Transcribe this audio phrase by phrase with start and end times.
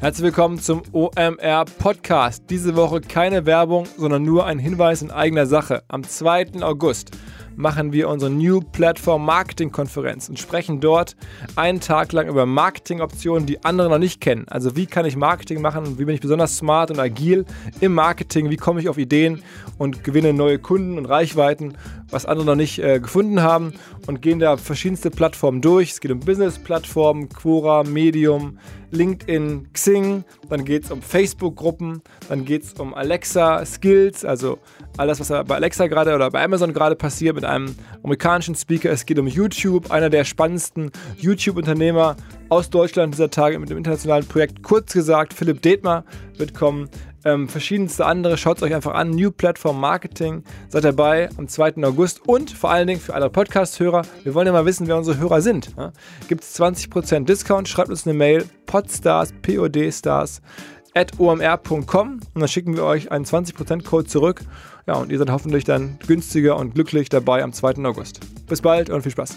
[0.00, 2.44] Herzlich willkommen zum OMR Podcast.
[2.48, 5.82] Diese Woche keine Werbung, sondern nur ein Hinweis in eigener Sache.
[5.88, 6.62] Am 2.
[6.62, 7.10] August
[7.54, 11.16] machen wir unsere New Platform Marketing Konferenz und sprechen dort
[11.54, 14.46] einen Tag lang über Marketingoptionen, die andere noch nicht kennen.
[14.48, 17.44] Also wie kann ich Marketing machen wie bin ich besonders smart und agil
[17.80, 19.42] im Marketing, wie komme ich auf Ideen
[19.76, 21.76] und gewinne neue Kunden und Reichweiten,
[22.08, 23.74] was andere noch nicht äh, gefunden haben
[24.06, 25.90] und gehen da verschiedenste Plattformen durch.
[25.90, 28.58] Es geht um Business-Plattformen, Quora, Medium,
[28.90, 34.58] LinkedIn, Xing, dann geht es um Facebook-Gruppen, dann geht es um Alexa-Skills, also
[34.96, 38.90] alles, was bei Alexa gerade oder bei Amazon gerade passiert mit einem amerikanischen Speaker.
[38.90, 42.16] Es geht um YouTube, einer der spannendsten YouTube-Unternehmer
[42.48, 44.62] aus Deutschland dieser Tage mit dem internationalen Projekt.
[44.62, 46.04] Kurz gesagt, Philipp Detmer
[46.36, 46.88] wird kommen.
[47.24, 49.10] Ähm, verschiedenste andere, schaut es euch einfach an.
[49.10, 51.84] New Platform Marketing, seid dabei am 2.
[51.84, 55.18] August und vor allen Dingen für alle Podcast-Hörer, wir wollen ja mal wissen, wer unsere
[55.18, 55.70] Hörer sind.
[55.76, 55.92] Ja?
[56.28, 60.40] Gibt es 20% Discount, schreibt uns eine Mail, podstars, podstars,
[60.94, 64.42] at omr.com und dann schicken wir euch einen 20% Code zurück.
[64.86, 67.84] Ja, und ihr seid hoffentlich dann günstiger und glücklich dabei am 2.
[67.84, 68.20] August.
[68.46, 69.36] Bis bald und viel Spaß.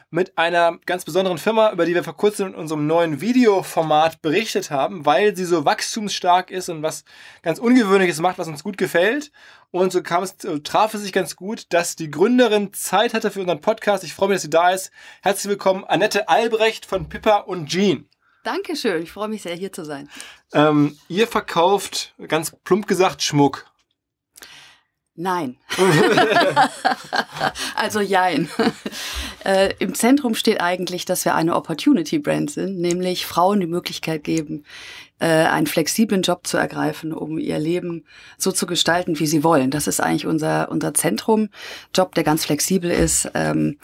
[0.11, 4.69] mit einer ganz besonderen Firma, über die wir vor kurzem in unserem neuen Videoformat berichtet
[4.69, 7.05] haben, weil sie so wachstumsstark ist und was
[7.41, 9.31] ganz Ungewöhnliches macht, was uns gut gefällt.
[9.71, 13.39] Und so kam es, traf es sich ganz gut, dass die Gründerin Zeit hatte für
[13.39, 14.03] unseren Podcast.
[14.03, 14.91] Ich freue mich, dass sie da ist.
[15.21, 18.09] Herzlich willkommen, Annette Albrecht von Pippa und Jean.
[18.43, 20.09] Dankeschön, ich freue mich sehr, hier zu sein.
[20.51, 23.70] Ähm, ihr verkauft, ganz plump gesagt, Schmuck.
[25.21, 25.57] Nein.
[27.75, 28.49] also jein.
[29.45, 34.23] Äh, Im Zentrum steht eigentlich, dass wir eine Opportunity Brand sind, nämlich Frauen die Möglichkeit
[34.23, 34.65] geben,
[35.21, 38.05] äh, einen flexiblen Job zu ergreifen, um ihr Leben
[38.37, 39.69] so zu gestalten, wie sie wollen.
[39.69, 41.49] Das ist eigentlich unser, unser Zentrum.
[41.95, 43.29] Job, der ganz flexibel ist.
[43.35, 43.77] Ähm,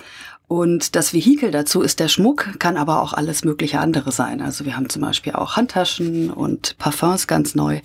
[0.47, 4.41] und das Vehikel dazu ist der Schmuck, kann aber auch alles mögliche andere sein.
[4.41, 7.81] Also wir haben zum Beispiel auch Handtaschen und Parfums ganz neu.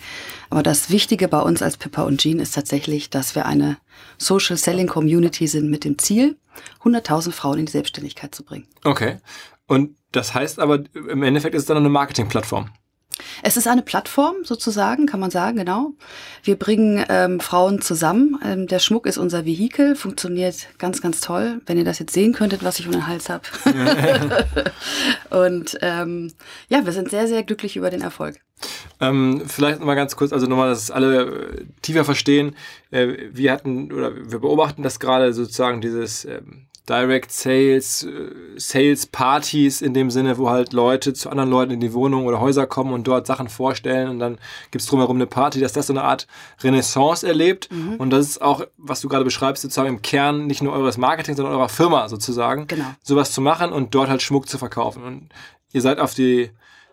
[0.48, 3.78] Aber das Wichtige bei uns als Pippa und Jean ist tatsächlich, dass wir eine
[4.16, 6.38] Social Selling Community sind mit dem Ziel,
[6.84, 8.66] 100.000 Frauen in die Selbstständigkeit zu bringen.
[8.84, 9.18] Okay.
[9.66, 12.70] Und das heißt aber, im Endeffekt ist es dann eine Marketingplattform.
[13.42, 15.92] Es ist eine Plattform sozusagen, kann man sagen, genau.
[16.42, 18.38] Wir bringen ähm, Frauen zusammen.
[18.44, 21.60] Ähm, der Schmuck ist unser Vehikel, funktioniert ganz, ganz toll.
[21.66, 23.42] Wenn ihr das jetzt sehen könntet, was ich um den Hals habe.
[25.30, 26.32] Und ähm,
[26.68, 28.40] ja, wir sind sehr, sehr glücklich über den Erfolg.
[29.00, 32.54] Ähm, vielleicht nochmal ganz kurz, also nochmal, dass alle äh, tiefer verstehen.
[32.90, 39.06] Äh, wir hatten oder wir beobachten das gerade sozusagen dieses ähm, Direct Sales, äh, Sales
[39.06, 42.66] Partys in dem Sinne, wo halt Leute zu anderen Leuten in die Wohnung oder Häuser
[42.66, 44.38] kommen und dort Sachen vorstellen und dann
[44.70, 46.26] gibt's drumherum eine Party, dass das so eine Art
[46.62, 47.70] Renaissance erlebt.
[47.70, 47.96] Mhm.
[47.96, 51.36] Und das ist auch, was du gerade beschreibst, sozusagen im Kern nicht nur eures Marketing,
[51.36, 52.66] sondern eurer Firma sozusagen.
[52.66, 52.86] Genau.
[53.02, 55.04] Sowas zu machen und dort halt Schmuck zu verkaufen.
[55.04, 55.28] Und
[55.72, 56.50] ihr seid auf die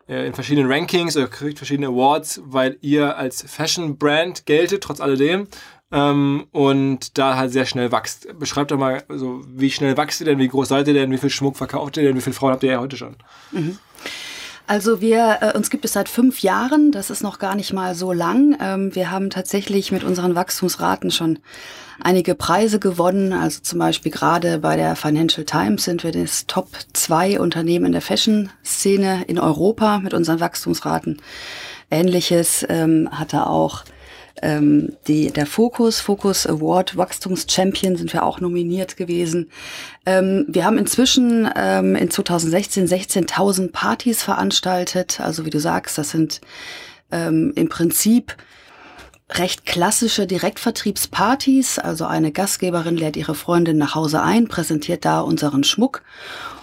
[0.07, 5.01] äh, in verschiedenen Rankings oder kriegt verschiedene Awards, weil ihr als Fashion Brand geltet, trotz
[5.01, 5.47] alledem
[5.91, 8.27] ähm, und da halt sehr schnell wächst.
[8.38, 11.17] Beschreibt doch mal, so, wie schnell wächst ihr denn, wie groß seid ihr denn, wie
[11.17, 13.16] viel Schmuck verkauft ihr denn, wie viele Frauen habt ihr ja heute schon?
[13.51, 13.77] Mhm.
[14.67, 17.95] Also wir, äh, uns gibt es seit fünf Jahren, das ist noch gar nicht mal
[17.95, 18.55] so lang.
[18.61, 21.39] Ähm, wir haben tatsächlich mit unseren Wachstumsraten schon
[22.00, 23.33] einige Preise gewonnen.
[23.33, 27.91] Also zum Beispiel gerade bei der Financial Times sind wir das Top 2 Unternehmen in
[27.94, 31.19] der Fashion-Szene in Europa mit unseren Wachstumsraten.
[31.89, 33.83] Ähnliches ähm, hatte auch
[34.41, 39.51] ähm, die, der Focus, Focus Award Wachstumschampion sind wir auch nominiert gewesen.
[40.05, 45.19] Ähm, wir haben inzwischen ähm, in 2016 16.000 Partys veranstaltet.
[45.19, 46.41] Also wie du sagst, das sind
[47.11, 48.35] ähm, im Prinzip
[49.31, 51.79] recht klassische Direktvertriebspartys.
[51.79, 56.01] Also eine Gastgeberin lädt ihre Freundin nach Hause ein, präsentiert da unseren Schmuck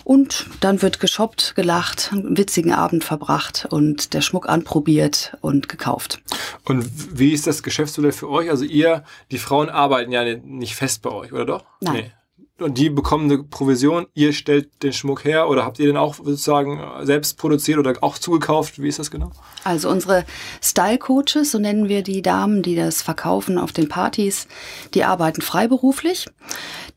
[0.07, 6.21] und dann wird geshoppt, gelacht, einen witzigen Abend verbracht und der Schmuck anprobiert und gekauft.
[6.65, 6.89] Und
[7.19, 8.49] wie ist das Geschäftsmodell für euch?
[8.49, 11.65] Also ihr, die Frauen arbeiten ja nicht fest bei euch, oder doch?
[11.81, 11.95] Nein.
[11.95, 12.13] Nee
[12.59, 16.15] und die bekommen eine Provision, ihr stellt den Schmuck her oder habt ihr den auch
[16.15, 18.81] sozusagen selbst produziert oder auch zugekauft?
[18.81, 19.31] Wie ist das genau?
[19.65, 20.25] Also unsere
[20.63, 24.49] Style Coaches, so nennen wir die Damen, die das verkaufen auf den Partys,
[24.95, 26.27] die arbeiten freiberuflich.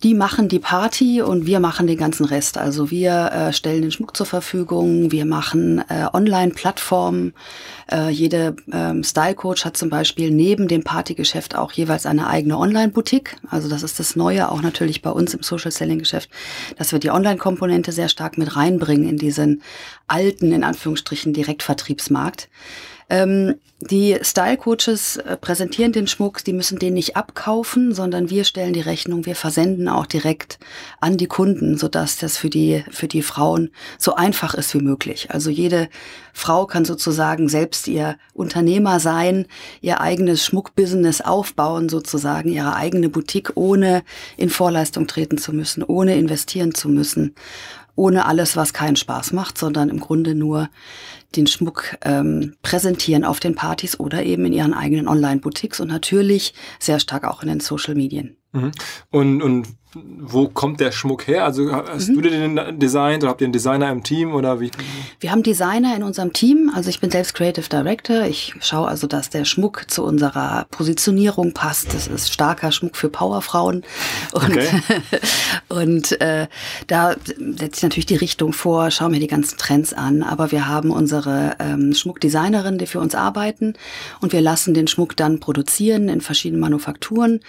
[0.02, 2.58] Die machen die Party und wir machen den ganzen Rest.
[2.58, 7.34] Also wir äh, stellen den Schmuck zur Verfügung, wir machen äh, Online-Plattformen.
[7.92, 12.58] Äh, jede ähm, Style Coach hat zum Beispiel neben dem Partygeschäft auch jeweils eine eigene
[12.58, 13.36] Online-Boutique.
[13.50, 16.30] Also das ist das Neue auch natürlich bei uns im Social Selling Geschäft,
[16.78, 19.62] dass wir die Online-Komponente sehr stark mit reinbringen in diesen
[20.08, 22.48] alten, in Anführungsstrichen, Direktvertriebsmarkt.
[23.10, 28.44] Ähm, die Style Coaches äh, präsentieren den Schmuck, die müssen den nicht abkaufen, sondern wir
[28.44, 30.60] stellen die Rechnung, wir versenden auch direkt
[31.00, 35.32] an die Kunden, sodass das für die, für die Frauen so einfach ist wie möglich.
[35.32, 35.88] Also jede
[36.34, 39.46] Frau kann sozusagen selbst ihr Unternehmer sein,
[39.80, 44.04] ihr eigenes Schmuckbusiness aufbauen, sozusagen ihre eigene Boutique, ohne
[44.36, 47.34] in Vorleistung treten zu müssen, ohne investieren zu müssen
[48.00, 50.70] ohne alles, was keinen Spaß macht, sondern im Grunde nur
[51.36, 56.54] den Schmuck ähm, präsentieren auf den Partys oder eben in ihren eigenen Online-Boutiques und natürlich
[56.80, 58.38] sehr stark auch in den Social Medien.
[58.52, 58.72] Mhm.
[59.12, 61.46] Und, und wo kommt der Schmuck her?
[61.46, 62.14] Also hast mhm.
[62.14, 64.70] du den designt oder habt ihr einen Designer im Team oder wie?
[65.20, 66.72] Wir haben Designer in unserem Team.
[66.76, 68.26] Also ich bin selbst Creative Director.
[68.26, 71.96] Ich schaue also, dass der Schmuck zu unserer Positionierung passt.
[71.96, 73.84] Das ist starker Schmuck für Powerfrauen.
[74.32, 74.68] Und, okay.
[75.70, 76.48] und äh,
[76.86, 80.22] da setze ich natürlich die Richtung vor, schaue mir die ganzen Trends an.
[80.22, 83.74] Aber wir haben unsere ähm, Schmuckdesignerin, die für uns arbeiten.
[84.22, 87.40] Und wir lassen den Schmuck dann produzieren in verschiedenen Manufakturen.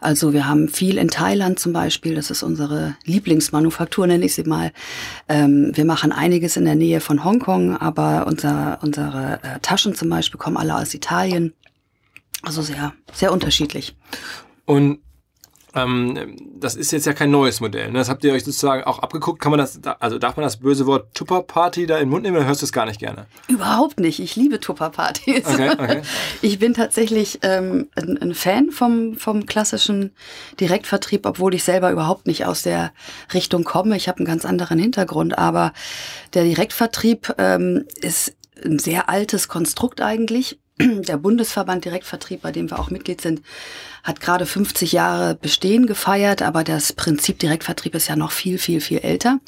[0.00, 2.14] Also wir haben viel in Thailand zum Beispiel Beispiel.
[2.14, 4.72] Das ist unsere Lieblingsmanufaktur, nenne ich sie mal.
[5.26, 10.10] Ähm, wir machen einiges in der Nähe von Hongkong, aber unser, unsere äh, Taschen zum
[10.10, 11.54] Beispiel kommen alle aus Italien.
[12.42, 13.96] Also sehr, sehr unterschiedlich.
[14.66, 14.98] Und
[15.74, 17.90] ähm, das ist jetzt ja kein neues Modell.
[17.90, 17.98] Ne?
[17.98, 19.40] Das habt ihr euch sozusagen auch abgeguckt.
[19.40, 22.36] Kann man das, also darf man das böse Wort Tupper-Party da in den Mund nehmen
[22.36, 23.26] oder hörst du es gar nicht gerne?
[23.48, 24.20] Überhaupt nicht.
[24.20, 25.46] Ich liebe Tupper-Partys.
[25.46, 26.02] Okay, okay.
[26.40, 30.12] Ich bin tatsächlich ähm, ein, ein, Fan vom, vom klassischen
[30.60, 32.92] Direktvertrieb, obwohl ich selber überhaupt nicht aus der
[33.34, 33.96] Richtung komme.
[33.96, 35.72] Ich habe einen ganz anderen Hintergrund, aber
[36.34, 38.34] der Direktvertrieb ähm, ist
[38.64, 40.58] ein sehr altes Konstrukt eigentlich.
[40.80, 43.42] Der Bundesverband Direktvertrieb, bei dem wir auch Mitglied sind,
[44.08, 48.80] hat gerade 50 Jahre Bestehen gefeiert, aber das Prinzip Direktvertrieb ist ja noch viel, viel,
[48.80, 49.38] viel älter.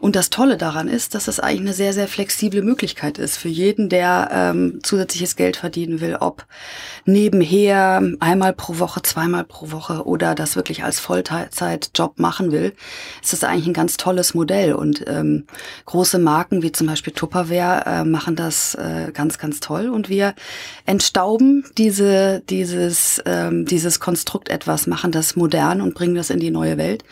[0.00, 3.48] Und das Tolle daran ist, dass es eigentlich eine sehr, sehr flexible Möglichkeit ist für
[3.48, 6.46] jeden, der ähm, zusätzliches Geld verdienen will, ob
[7.04, 12.74] nebenher einmal pro Woche, zweimal pro Woche oder das wirklich als Vollzeitjob machen will.
[13.22, 15.46] Ist eigentlich ein ganz tolles Modell und ähm,
[15.86, 20.34] große Marken wie zum Beispiel Tupperware äh, machen das äh, ganz, ganz toll und wir
[20.86, 26.40] entstauben diese, dieses, ähm, dieses dieses Konstrukt etwas, machen das modern und bringen das in
[26.40, 27.04] die neue Welt.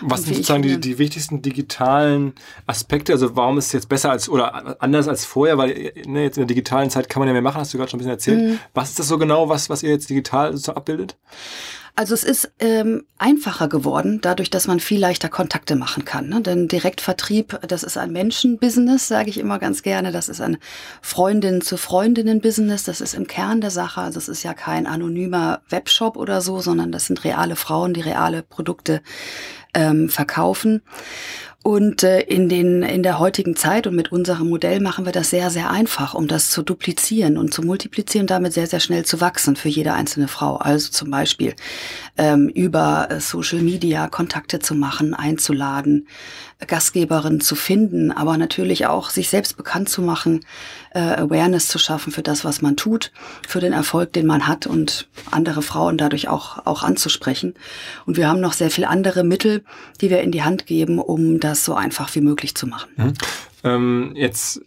[0.00, 2.34] Was sind sozusagen die, die wichtigsten digitalen
[2.66, 3.12] Aspekte?
[3.12, 5.58] Also warum ist es jetzt besser als oder anders als vorher?
[5.58, 7.90] Weil ne, jetzt in der digitalen Zeit kann man ja mehr machen, hast du gerade
[7.90, 8.40] schon ein bisschen erzählt.
[8.42, 8.58] Mhm.
[8.74, 11.16] Was ist das so genau, was, was ihr jetzt digital so abbildet?
[11.96, 16.28] Also es ist ähm, einfacher geworden, dadurch, dass man viel leichter Kontakte machen kann.
[16.28, 16.40] Ne?
[16.40, 20.12] Denn Direktvertrieb, das ist ein Menschenbusiness, sage ich immer ganz gerne.
[20.12, 20.58] Das ist ein
[21.02, 22.84] Freundin zu Freundinnen-Business.
[22.84, 24.00] Das ist im Kern der Sache.
[24.00, 28.00] Also es ist ja kein anonymer Webshop oder so, sondern das sind reale Frauen, die
[28.00, 29.02] reale Produkte
[29.74, 30.82] ähm, verkaufen.
[31.62, 35.28] Und äh, in, den, in der heutigen Zeit und mit unserem Modell machen wir das
[35.28, 39.20] sehr, sehr einfach, um das zu duplizieren und zu multiplizieren, damit sehr, sehr schnell zu
[39.20, 40.56] wachsen für jede einzelne Frau.
[40.56, 41.54] Also zum Beispiel
[42.16, 46.08] ähm, über äh, Social Media Kontakte zu machen, einzuladen,
[46.66, 50.44] Gastgeberin zu finden, aber natürlich auch sich selbst bekannt zu machen,
[50.92, 53.12] äh, Awareness zu schaffen für das, was man tut,
[53.46, 57.54] für den Erfolg, den man hat und andere Frauen dadurch auch, auch anzusprechen.
[58.06, 59.64] Und wir haben noch sehr viel andere Mittel,
[60.00, 62.90] die wir in die Hand geben, um das so einfach wie möglich zu machen.
[62.96, 63.12] Mhm.
[63.62, 64.60] Ähm, jetzt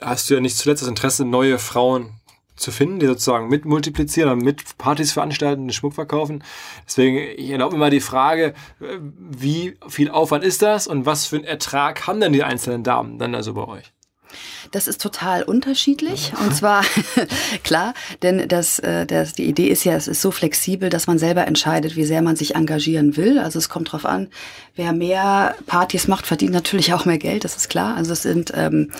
[0.00, 2.17] hast du ja nicht zuletzt das Interesse, neue Frauen
[2.58, 6.44] zu finden, die sozusagen mit multiplizieren und mit Partys veranstalten, den Schmuck verkaufen.
[6.86, 11.36] Deswegen, ich erlaube mir mal die Frage, wie viel Aufwand ist das und was für
[11.36, 13.92] einen Ertrag haben denn die einzelnen Damen dann also bei euch?
[14.70, 16.32] Das ist total unterschiedlich.
[16.40, 16.84] Und zwar,
[17.64, 21.18] klar, denn das, äh, das, die Idee ist ja, es ist so flexibel, dass man
[21.18, 23.38] selber entscheidet, wie sehr man sich engagieren will.
[23.38, 24.28] Also es kommt drauf an,
[24.76, 27.96] wer mehr Partys macht, verdient natürlich auch mehr Geld, das ist klar.
[27.96, 28.90] Also es sind, ähm,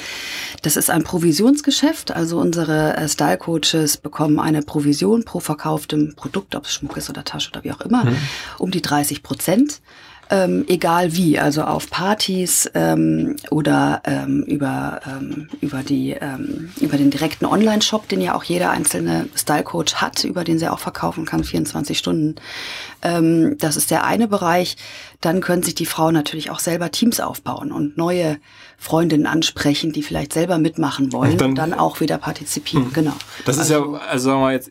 [0.62, 2.10] das ist ein Provisionsgeschäft.
[2.10, 7.10] Also unsere äh, Style Coaches bekommen eine Provision pro verkauftem Produkt, ob es Schmuck ist
[7.10, 8.16] oder Tasche oder wie auch immer, mhm.
[8.58, 9.80] um die 30 Prozent
[10.30, 16.96] ähm, egal wie, also auf Partys ähm, oder ähm, über, ähm, über, die, ähm, über
[16.96, 21.24] den direkten Online-Shop, den ja auch jeder einzelne Style-Coach hat, über den sie auch verkaufen
[21.24, 22.36] kann, 24 Stunden.
[23.02, 24.76] Ähm, das ist der eine Bereich.
[25.20, 28.38] Dann können sich die Frauen natürlich auch selber Teams aufbauen und neue
[28.76, 32.86] Freundinnen ansprechen, die vielleicht selber mitmachen wollen und dann, dann auch wieder partizipieren.
[32.88, 32.92] Mh.
[32.94, 33.14] Genau.
[33.44, 34.70] Das also, ist ja, also, sagen wir jetzt,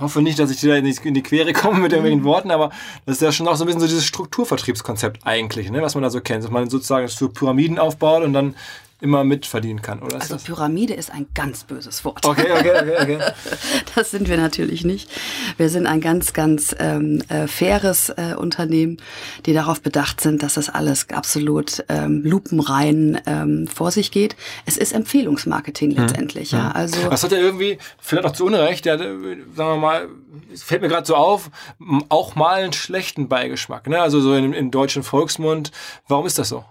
[0.00, 2.26] hoffe nicht, dass ich dir da in die Quere komme mit irgendwelchen mhm.
[2.26, 2.70] Worten, aber
[3.04, 6.02] das ist ja schon auch so ein bisschen so dieses Strukturvertriebskonzept eigentlich, ne, was man
[6.02, 6.44] da so kennt.
[6.44, 8.54] Dass man sozusagen für Pyramiden aufbaut und dann
[9.00, 10.20] immer mitverdienen kann, oder?
[10.20, 12.24] also Pyramide ist ein ganz böses Wort.
[12.24, 13.18] Okay, okay, okay, okay.
[13.94, 15.10] Das sind wir natürlich nicht.
[15.58, 18.96] Wir sind ein ganz, ganz ähm, äh, faires äh, Unternehmen,
[19.44, 24.34] die darauf bedacht sind, dass das alles absolut ähm, lupenrein ähm, vor sich geht.
[24.64, 26.02] Es ist Empfehlungsmarketing hm.
[26.02, 26.58] letztendlich, hm.
[26.58, 26.70] ja.
[26.70, 30.08] Also das hat ja irgendwie vielleicht auch zu Unrecht, ja, sagen wir mal,
[30.52, 31.50] es fällt mir gerade so auf,
[32.08, 34.00] auch mal einen schlechten Beigeschmack, ne?
[34.00, 35.70] Also so im, im deutschen Volksmund.
[36.08, 36.64] Warum ist das so?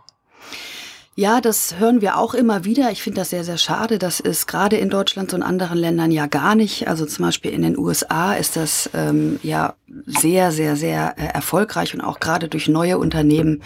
[1.18, 2.92] Ja, das hören wir auch immer wieder.
[2.92, 4.00] Ich finde das sehr, sehr schade.
[4.00, 6.90] Das ist gerade in Deutschland und anderen Ländern ja gar nicht.
[6.90, 11.94] Also zum Beispiel in den USA ist das ähm, ja sehr, sehr, sehr äh, erfolgreich
[11.94, 13.64] und auch gerade durch neue Unternehmen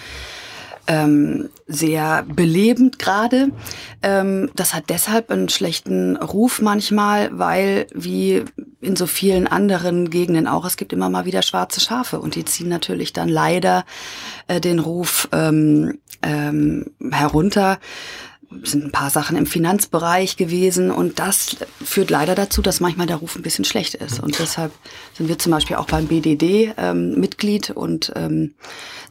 [0.85, 3.49] ähm, sehr belebend gerade.
[4.03, 8.43] Ähm, das hat deshalb einen schlechten Ruf manchmal, weil wie
[8.79, 12.45] in so vielen anderen Gegenden auch, es gibt immer mal wieder schwarze Schafe und die
[12.45, 13.85] ziehen natürlich dann leider
[14.47, 17.79] äh, den Ruf ähm, ähm, herunter
[18.63, 23.17] sind ein paar Sachen im Finanzbereich gewesen und das führt leider dazu, dass manchmal der
[23.17, 24.19] Ruf ein bisschen schlecht ist.
[24.19, 24.71] Und deshalb
[25.13, 28.55] sind wir zum Beispiel auch beim BDD ähm, Mitglied und ähm,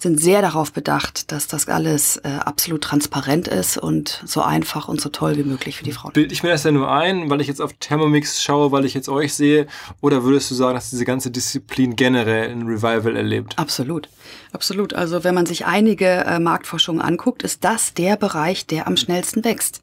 [0.00, 5.00] sind sehr darauf bedacht, dass das alles äh, absolut transparent ist und so einfach und
[5.00, 6.12] so toll wie möglich für die Frauen.
[6.12, 8.94] Bild ich mir das ja nur ein, weil ich jetzt auf Thermomix schaue, weil ich
[8.94, 9.66] jetzt euch sehe,
[10.00, 13.56] oder würdest du sagen, dass diese ganze Disziplin generell ein Revival erlebt?
[13.56, 14.08] Absolut.
[14.52, 14.94] Absolut.
[14.94, 19.44] Also wenn man sich einige äh, Marktforschungen anguckt, ist das der Bereich, der am schnellsten
[19.44, 19.82] wächst.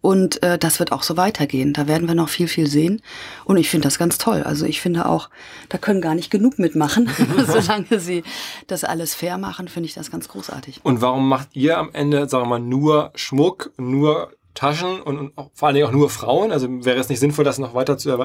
[0.00, 1.72] Und äh, das wird auch so weitergehen.
[1.72, 3.02] Da werden wir noch viel, viel sehen.
[3.44, 4.42] Und ich finde das ganz toll.
[4.42, 5.30] Also ich finde auch,
[5.68, 7.10] da können gar nicht genug mitmachen.
[7.46, 8.22] Solange sie
[8.66, 10.80] das alles fair machen, finde ich das ganz großartig.
[10.84, 15.36] Und warum macht ihr am Ende, sagen wir mal, nur Schmuck, nur Taschen und, und
[15.36, 16.52] auch, vor allen Dingen auch nur Frauen?
[16.52, 18.16] Also wäre es nicht sinnvoll, das noch weiter zu,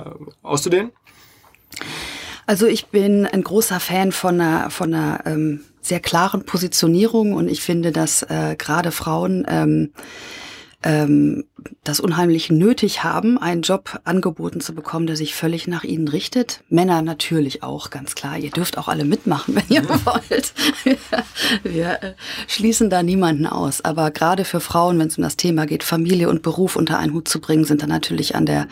[0.43, 0.91] auszudehnen?
[2.45, 7.49] Also ich bin ein großer Fan von einer, von einer ähm, sehr klaren Positionierung und
[7.49, 9.91] ich finde, dass äh, gerade Frauen ähm,
[10.81, 11.45] ähm,
[11.83, 16.63] das unheimlich nötig haben, einen Job angeboten zu bekommen, der sich völlig nach ihnen richtet.
[16.69, 18.37] Männer natürlich auch, ganz klar.
[18.37, 20.53] Ihr dürft auch alle mitmachen, wenn ihr wollt.
[20.83, 20.97] wir,
[21.63, 22.13] wir äh,
[22.47, 23.83] schließen da niemanden aus.
[23.83, 27.13] Aber gerade für Frauen, wenn es um das Thema geht, Familie und Beruf unter einen
[27.13, 28.67] Hut zu bringen, sind da natürlich an der,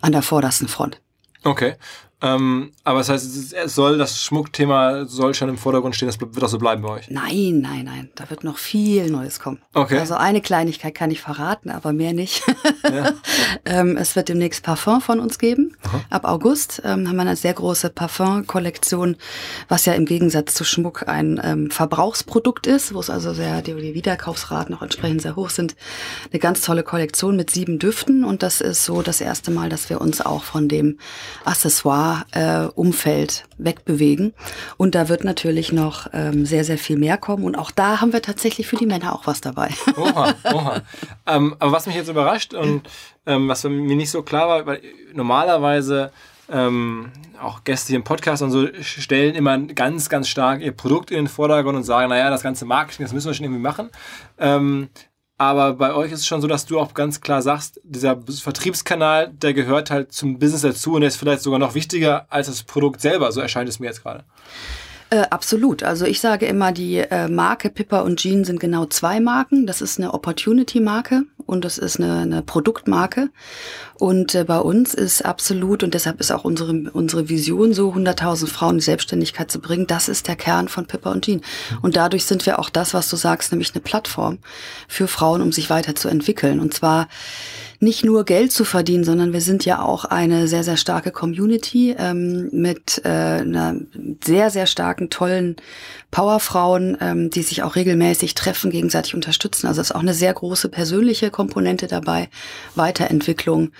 [0.00, 1.00] an der vordersten Front.
[1.44, 1.74] Okay.
[2.22, 6.42] Ähm, aber das heißt, es soll das Schmuckthema soll schon im Vordergrund stehen, das wird
[6.42, 7.10] auch so bleiben bei euch.
[7.10, 9.58] Nein, nein, nein, da wird noch viel Neues kommen.
[9.74, 9.98] Okay.
[9.98, 12.44] Also eine Kleinigkeit kann ich verraten, aber mehr nicht.
[12.84, 13.12] Ja.
[13.64, 15.76] ähm, es wird demnächst Parfum von uns geben.
[15.82, 16.00] Aha.
[16.10, 19.16] Ab August ähm, haben wir eine sehr große Parfum-Kollektion,
[19.68, 23.74] was ja im Gegensatz zu Schmuck ein ähm, Verbrauchsprodukt ist, wo es also sehr die,
[23.74, 25.74] die Wiederkaufsraten auch entsprechend sehr hoch sind.
[26.30, 29.90] Eine ganz tolle Kollektion mit sieben Düften und das ist so das erste Mal, dass
[29.90, 30.98] wir uns auch von dem
[31.44, 32.11] Accessoire
[32.74, 34.34] Umfeld wegbewegen.
[34.76, 37.44] Und da wird natürlich noch ähm, sehr, sehr viel mehr kommen.
[37.44, 39.70] Und auch da haben wir tatsächlich für die Männer auch was dabei.
[39.96, 40.82] Oha, oha.
[41.26, 42.88] ähm, aber was mich jetzt überrascht und
[43.26, 46.12] ähm, was mir nicht so klar war, weil normalerweise
[46.50, 51.10] ähm, auch Gäste hier im Podcast und so stellen immer ganz, ganz stark ihr Produkt
[51.10, 53.90] in den Vordergrund und sagen, naja, das ganze Marketing, das müssen wir schon irgendwie machen.
[54.38, 54.88] Ähm,
[55.50, 59.28] aber bei euch ist es schon so, dass du auch ganz klar sagst, dieser Vertriebskanal,
[59.28, 62.62] der gehört halt zum Business dazu und der ist vielleicht sogar noch wichtiger als das
[62.62, 63.32] Produkt selber.
[63.32, 64.24] So erscheint es mir jetzt gerade.
[65.12, 65.82] Äh, absolut.
[65.82, 69.66] Also ich sage immer, die äh, Marke Pippa und Jean sind genau zwei Marken.
[69.66, 73.28] Das ist eine Opportunity-Marke und das ist eine, eine Produktmarke.
[73.98, 78.46] Und äh, bei uns ist absolut, und deshalb ist auch unsere, unsere Vision so, 100.000
[78.46, 81.42] Frauen in Selbstständigkeit zu bringen, das ist der Kern von Pippa und Jean.
[81.82, 84.38] Und dadurch sind wir auch das, was du sagst, nämlich eine Plattform
[84.88, 86.58] für Frauen, um sich weiterzuentwickeln.
[86.58, 87.06] Und zwar
[87.82, 91.96] nicht nur Geld zu verdienen, sondern wir sind ja auch eine sehr, sehr starke Community
[91.98, 93.74] ähm, mit äh, einer
[94.22, 95.56] sehr, sehr starken, tollen
[96.12, 99.66] Powerfrauen, ähm, die sich auch regelmäßig treffen, gegenseitig unterstützen.
[99.66, 102.28] Also es ist auch eine sehr große persönliche Komponente dabei,
[102.76, 103.72] Weiterentwicklung,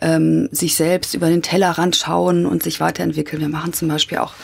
[0.00, 3.42] ähm, sich selbst über den Tellerrand schauen und sich weiterentwickeln.
[3.42, 4.34] Wir machen zum Beispiel auch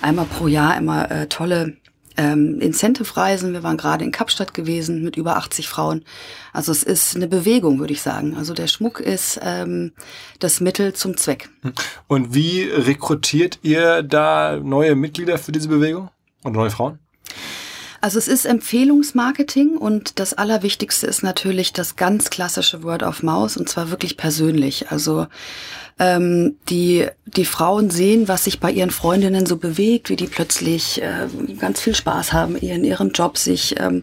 [0.00, 1.76] einmal pro Jahr immer äh, tolle
[2.16, 3.52] ähm, Incentive-Reisen.
[3.52, 6.04] Wir waren gerade in Kapstadt gewesen mit über 80 Frauen.
[6.52, 8.36] Also es ist eine Bewegung, würde ich sagen.
[8.36, 9.92] Also der Schmuck ist ähm,
[10.38, 11.48] das Mittel zum Zweck.
[12.06, 16.10] Und wie rekrutiert ihr da neue Mitglieder für diese Bewegung
[16.42, 16.98] und neue Frauen?
[18.04, 23.56] Also es ist Empfehlungsmarketing und das Allerwichtigste ist natürlich das ganz klassische Word of Mouse
[23.56, 24.90] und zwar wirklich persönlich.
[24.90, 25.26] Also
[25.98, 31.00] ähm, die, die Frauen sehen, was sich bei ihren Freundinnen so bewegt, wie die plötzlich
[31.00, 34.02] äh, ganz viel Spaß haben in ihrem Job, sich ähm,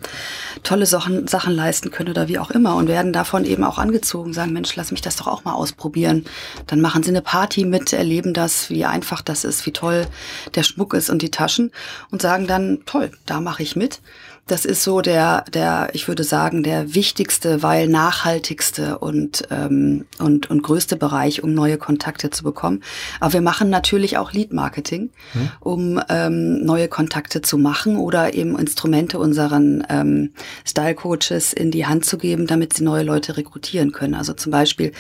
[0.64, 4.34] tolle Sachen, Sachen leisten können oder wie auch immer und werden davon eben auch angezogen,
[4.34, 6.24] sagen, Mensch, lass mich das doch auch mal ausprobieren.
[6.68, 10.08] Dann machen sie eine Party mit, erleben das, wie einfach das ist, wie toll
[10.56, 11.72] der Schmuck ist und die Taschen
[12.10, 14.00] und sagen dann, toll, da mache ich mit.
[14.48, 20.50] Das ist so der, der, ich würde sagen, der wichtigste, weil nachhaltigste und, ähm, und,
[20.50, 22.84] und größte Bereich, um neue Kontakte zu bekommen.
[23.20, 25.52] Aber wir machen natürlich auch Lead-Marketing, hm.
[25.60, 30.32] um ähm, neue Kontakte zu machen oder eben Instrumente unseren ähm,
[30.66, 34.16] Style-Coaches in die Hand zu geben, damit sie neue Leute rekrutieren können.
[34.16, 34.92] Also zum Beispiel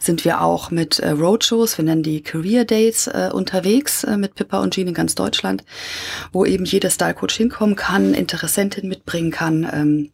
[0.00, 4.34] sind wir auch mit äh, Roadshows, wir nennen die Career Days, äh, unterwegs äh, mit
[4.34, 5.64] Pippa und Jean in ganz Deutschland,
[6.32, 10.10] wo eben jeder Style-Coach hinkommen kann, Interessenten mitbringen kann, ähm,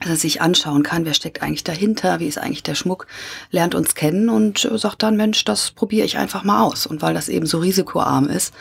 [0.00, 3.06] dass er sich anschauen kann, wer steckt eigentlich dahinter, wie ist eigentlich der Schmuck,
[3.50, 6.86] lernt uns kennen und äh, sagt dann, Mensch, das probiere ich einfach mal aus.
[6.86, 8.54] Und weil das eben so risikoarm ist,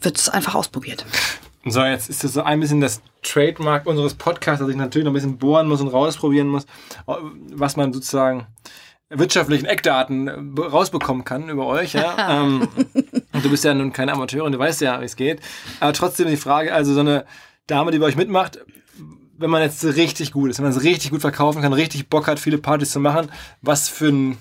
[0.00, 1.06] wird es einfach ausprobiert.
[1.66, 5.12] So, jetzt ist das so ein bisschen das Trademark unseres Podcasts, dass ich natürlich noch
[5.12, 6.66] ein bisschen bohren muss und rausprobieren muss,
[7.06, 8.46] was man sozusagen
[9.08, 11.94] wirtschaftlichen Eckdaten äh, rausbekommen kann über euch.
[11.94, 12.42] Ja?
[12.42, 12.68] ähm,
[13.32, 15.40] du bist ja nun keine Amateurin, du weißt ja, wie es geht.
[15.80, 17.24] Aber trotzdem die Frage, also so eine
[17.66, 18.58] Dame, die bei euch mitmacht,
[19.38, 22.26] wenn man jetzt richtig gut ist, wenn man es richtig gut verkaufen kann, richtig Bock
[22.26, 23.30] hat, viele Partys zu machen,
[23.62, 24.38] was für ein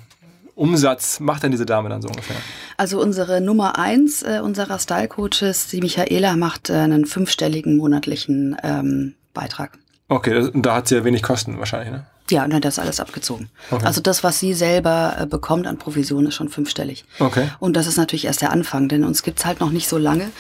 [0.56, 2.36] Umsatz macht denn diese Dame dann so ungefähr?
[2.78, 9.16] Also unsere Nummer eins äh, unserer Style-Coaches, die Michaela, macht äh, einen fünfstelligen monatlichen ähm,
[9.34, 9.80] Beitrag.
[10.10, 12.06] Okay, da hat sie ja wenig Kosten wahrscheinlich, ne?
[12.34, 13.50] Ja, und dann das alles abgezogen.
[13.70, 13.86] Okay.
[13.86, 17.06] Also das, was sie selber äh, bekommt an Provision, ist schon fünfstellig.
[17.20, 17.48] Okay.
[17.60, 20.32] Und das ist natürlich erst der Anfang, denn uns gibt's halt noch nicht so lange.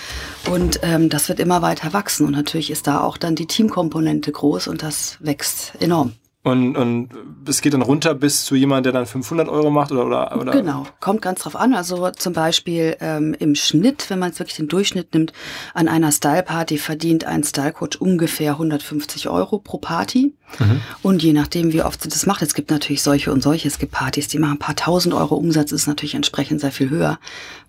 [0.49, 2.25] Und ähm, das wird immer weiter wachsen.
[2.25, 6.13] Und natürlich ist da auch dann die Teamkomponente groß und das wächst enorm.
[6.45, 7.09] Und, und
[7.47, 10.51] es geht dann runter bis zu jemand, der dann 500 Euro macht oder, oder, oder?
[10.51, 11.73] Genau, kommt ganz drauf an.
[11.73, 15.31] Also zum Beispiel ähm, im Schnitt, wenn man jetzt wirklich den Durchschnitt nimmt,
[15.73, 20.33] an einer Style-Party verdient ein Style-Coach ungefähr 150 Euro pro Party.
[20.59, 20.81] Mhm.
[21.01, 23.79] Und je nachdem, wie oft sie das macht, es gibt natürlich solche und solche, es
[23.79, 27.19] gibt Partys, die machen ein paar tausend Euro Umsatz, ist natürlich entsprechend sehr viel höher.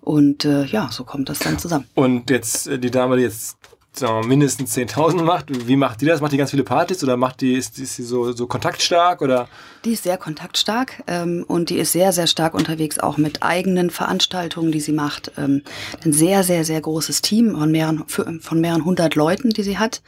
[0.01, 1.85] Und äh, ja, so kommt das dann zusammen.
[1.95, 3.57] Und jetzt äh, die Dame, die jetzt
[3.99, 5.67] sagen wir, mindestens 10.000 macht.
[5.67, 6.21] Wie macht die das?
[6.21, 9.47] Macht die ganz viele Partys oder macht die, ist, ist sie so, so kontaktstark oder?
[9.83, 13.89] Die ist sehr kontaktstark ähm, und die ist sehr, sehr stark unterwegs, auch mit eigenen
[13.89, 15.31] Veranstaltungen, die sie macht.
[15.37, 15.61] Ähm,
[16.03, 20.01] ein sehr, sehr, sehr großes Team von mehreren, von mehreren hundert Leuten, die sie hat.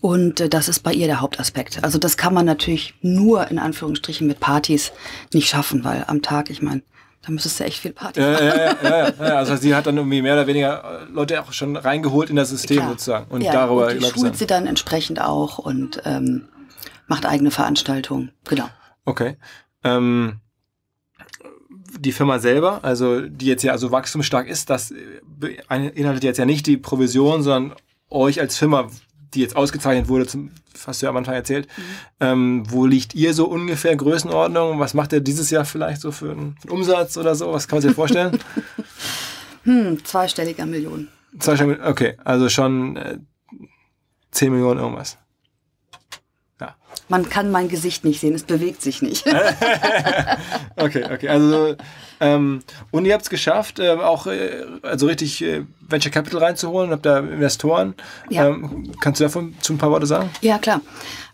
[0.00, 1.84] Und äh, das ist bei ihr der Hauptaspekt.
[1.84, 4.92] Also das kann man natürlich nur in Anführungsstrichen mit Partys
[5.32, 6.82] nicht schaffen, weil am Tag, ich meine,
[7.22, 8.32] da müsstest du echt viel Party machen.
[8.32, 11.52] Ja, ja, ja, ja, Also sie hat dann irgendwie mehr oder weniger äh, Leute auch
[11.52, 12.90] schon reingeholt in das System Klar.
[12.90, 13.30] sozusagen.
[13.30, 16.48] Und ja, darüber und die schult sie dann entsprechend auch und ähm,
[17.06, 18.32] macht eigene Veranstaltungen.
[18.48, 18.68] Genau.
[19.04, 19.36] Okay.
[19.84, 20.40] Ähm,
[21.98, 26.66] die Firma selber, also die jetzt ja so wachstumsstark ist, das beinhaltet jetzt ja nicht
[26.66, 27.76] die Provision, sondern
[28.08, 28.88] euch als Firma
[29.34, 30.50] die jetzt ausgezeichnet wurde, zum,
[30.86, 31.68] hast du ja am Anfang erzählt.
[31.76, 31.82] Mhm.
[32.20, 34.78] Ähm, wo liegt ihr so ungefähr Größenordnung?
[34.78, 37.52] Was macht ihr dieses Jahr vielleicht so für einen Umsatz oder so?
[37.52, 38.38] Was kann man sich vorstellen?
[39.64, 41.08] hm, zweistelliger Millionen.
[41.38, 43.18] Zweistelliger, okay, also schon äh,
[44.32, 45.18] 10 Millionen irgendwas.
[47.08, 49.26] Man kann mein Gesicht nicht sehen, es bewegt sich nicht.
[50.76, 51.28] okay, okay.
[51.28, 51.76] Also,
[52.20, 56.90] ähm, und ihr habt es geschafft, äh, auch äh, also richtig äh, Venture Capital reinzuholen,
[56.92, 57.94] habt da Investoren.
[58.28, 58.48] Ja.
[58.48, 60.30] Ähm, kannst du davon zu ein paar Worte sagen?
[60.40, 60.82] Ja, klar.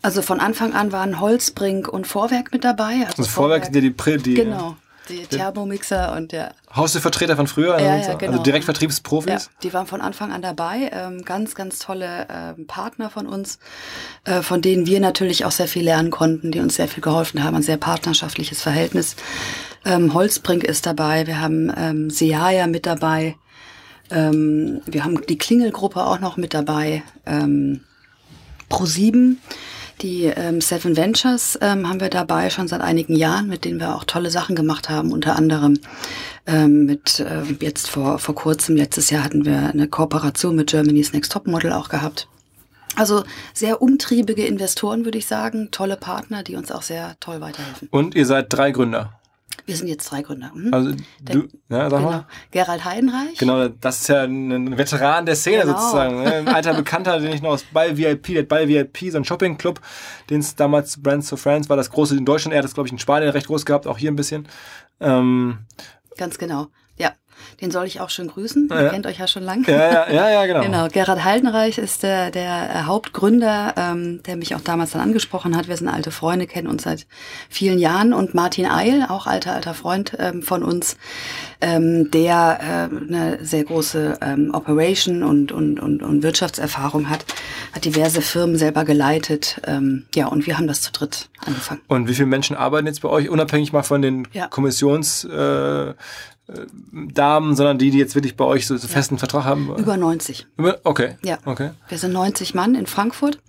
[0.00, 3.04] Also von Anfang an waren Holzbrink und Vorwerk mit dabei.
[3.06, 4.76] Also, also Vorwerk sind ja die, die, die Genau.
[5.08, 6.54] Die Thermomixer und der.
[6.74, 8.32] Hausvertreter von früher, ja, ja, genau.
[8.32, 9.44] also Direktvertriebsprofis.
[9.44, 10.90] Ja, die waren von Anfang an dabei.
[10.92, 13.58] Ähm, ganz, ganz tolle ähm, Partner von uns,
[14.24, 17.42] äh, von denen wir natürlich auch sehr viel lernen konnten, die uns sehr viel geholfen
[17.42, 17.56] haben.
[17.56, 19.16] Ein sehr partnerschaftliches Verhältnis.
[19.86, 23.36] Ähm, Holzbrink ist dabei, wir haben ähm, Seaya mit dabei,
[24.10, 27.82] ähm, wir haben die Klingelgruppe auch noch mit dabei, ähm,
[28.68, 29.36] Pro7
[30.02, 33.94] die ähm, Seven Ventures ähm, haben wir dabei schon seit einigen Jahren, mit denen wir
[33.94, 35.78] auch tolle Sachen gemacht haben, unter anderem
[36.46, 41.12] ähm, mit äh, jetzt vor, vor kurzem, letztes Jahr hatten wir eine Kooperation mit Germany's
[41.12, 42.28] Next Top Model auch gehabt.
[42.94, 47.88] Also sehr umtriebige Investoren, würde ich sagen, tolle Partner, die uns auch sehr toll weiterhelfen.
[47.90, 49.12] Und ihr seid drei Gründer.
[49.64, 50.52] Wir sind jetzt drei Gründer.
[50.54, 50.72] Mhm.
[50.72, 50.92] Also
[51.22, 52.10] du, ja, sag genau.
[52.10, 52.26] mal.
[52.50, 53.38] Gerald Heidenreich.
[53.38, 55.78] Genau, das ist ja ein Veteran der Szene genau.
[55.78, 56.22] sozusagen.
[56.22, 56.34] Ne?
[56.34, 59.80] Ein alter Bekannter, den ich noch aus Ball VIP, der Ball VIP, so ein Shoppingclub,
[60.30, 62.52] den es damals Brands for Friends war, das große in Deutschland.
[62.52, 64.46] Er hat das, glaube ich, in Spanien recht groß gehabt, auch hier ein bisschen.
[65.00, 65.58] Ähm,
[66.16, 66.68] Ganz genau.
[67.36, 67.56] Ja.
[67.60, 68.68] Den soll ich auch schön grüßen.
[68.70, 68.82] Ja.
[68.82, 69.64] Ihr kennt euch ja schon lang.
[69.66, 70.60] Ja, ja, ja, ja genau.
[70.62, 75.56] Genau, Gerhard Haldenreich ist der, der äh, Hauptgründer, ähm, der mich auch damals dann angesprochen
[75.56, 75.68] hat.
[75.68, 77.06] Wir sind alte Freunde, kennen uns seit
[77.48, 78.12] vielen Jahren.
[78.12, 80.96] Und Martin Eil, auch alter, alter Freund ähm, von uns,
[81.60, 87.24] ähm, der äh, eine sehr große ähm, Operation und, und, und, und Wirtschaftserfahrung hat,
[87.72, 89.60] hat diverse Firmen selber geleitet.
[89.66, 91.80] Ähm, ja, und wir haben das zu dritt angefangen.
[91.88, 94.48] Und wie viele Menschen arbeiten jetzt bei euch, unabhängig mal von den Ja.
[94.48, 95.24] Kommissions...
[95.24, 95.94] Äh,
[96.92, 99.74] Damen, sondern die, die jetzt wirklich bei euch so, so festen Vertrag haben?
[99.76, 100.46] Über 90.
[100.56, 101.16] Über- Okay.
[101.24, 101.38] Ja.
[101.44, 101.70] Okay.
[101.88, 103.40] Wir sind 90 Mann in Frankfurt.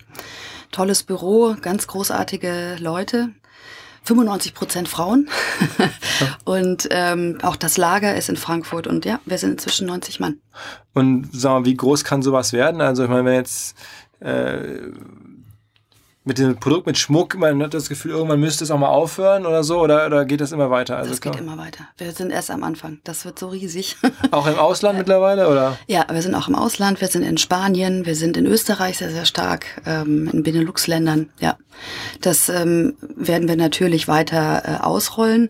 [0.72, 3.30] Tolles Büro, ganz großartige Leute.
[4.04, 5.30] 95 Prozent Frauen.
[6.46, 8.88] und ähm, auch das Lager ist in Frankfurt.
[8.88, 10.40] Und ja, wir sind inzwischen 90 Mann.
[10.94, 12.82] Und sag mal, wie groß kann sowas werden?
[12.82, 13.76] Also ich meine, wenn jetzt
[14.22, 14.80] äh,
[16.28, 19.46] mit dem Produkt, mit Schmuck, man hat das Gefühl, irgendwann müsste es auch mal aufhören
[19.46, 20.98] oder so, oder, oder geht das immer weiter?
[20.98, 21.88] Also Das geht immer weiter.
[21.98, 23.00] Wir sind erst am Anfang.
[23.06, 23.96] Das wird so riesig.
[24.32, 25.78] auch im Ausland mittlerweile, oder?
[25.88, 27.00] ja, wir sind auch im Ausland.
[27.00, 28.06] Wir sind in Spanien.
[28.06, 29.82] Wir sind in Österreich sehr, sehr stark.
[29.86, 31.30] Ähm, in Benelux-Ländern.
[31.40, 31.58] Ja,
[32.20, 35.50] das ähm, werden wir natürlich weiter äh, ausrollen.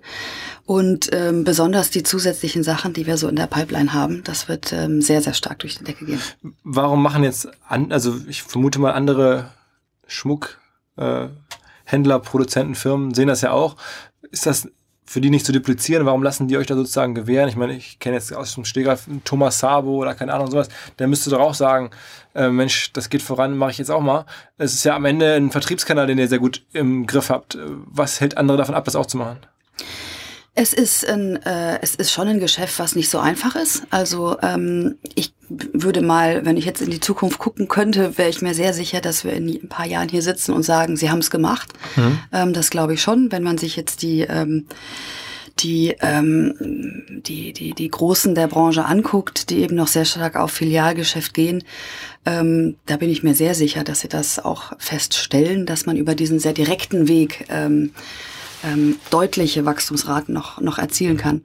[0.65, 4.73] Und ähm, besonders die zusätzlichen Sachen, die wir so in der Pipeline haben, das wird
[4.73, 6.21] ähm, sehr, sehr stark durch die Decke gehen.
[6.63, 9.49] Warum machen jetzt, an, also ich vermute mal andere
[10.05, 10.59] Schmuck,
[10.97, 11.27] äh,
[11.85, 13.77] Händler, Produzenten, Firmen sehen das ja auch.
[14.31, 14.69] Ist das
[15.05, 16.05] für die nicht zu duplizieren?
[16.05, 17.47] Warum lassen die euch da sozusagen gewähren?
[17.47, 20.67] Ich meine, ich kenne jetzt aus dem Stegreif Thomas Sabo oder keine Ahnung sowas.
[20.99, 21.91] Der müsste doch auch sagen,
[22.35, 24.25] äh, Mensch, das geht voran, mache ich jetzt auch mal.
[24.57, 27.57] Es ist ja am Ende ein Vertriebskanal, den ihr sehr gut im Griff habt.
[27.61, 29.37] Was hält andere davon ab, das auch zu machen?
[30.59, 33.83] Es ist ein, äh, es ist schon ein Geschäft, was nicht so einfach ist.
[33.91, 38.41] Also ähm, ich würde mal, wenn ich jetzt in die Zukunft gucken könnte, wäre ich
[38.41, 41.19] mir sehr sicher, dass wir in ein paar Jahren hier sitzen und sagen, sie haben
[41.19, 41.73] es gemacht.
[42.33, 44.65] Ähm, das glaube ich schon, wenn man sich jetzt die ähm,
[45.59, 46.53] die, ähm,
[47.25, 51.63] die, die, die Großen der Branche anguckt, die eben noch sehr stark auf Filialgeschäft gehen,
[52.25, 56.13] ähm, da bin ich mir sehr sicher, dass sie das auch feststellen, dass man über
[56.13, 57.91] diesen sehr direkten Weg ähm,
[58.63, 61.43] ähm, deutliche Wachstumsraten noch, noch erzielen kann.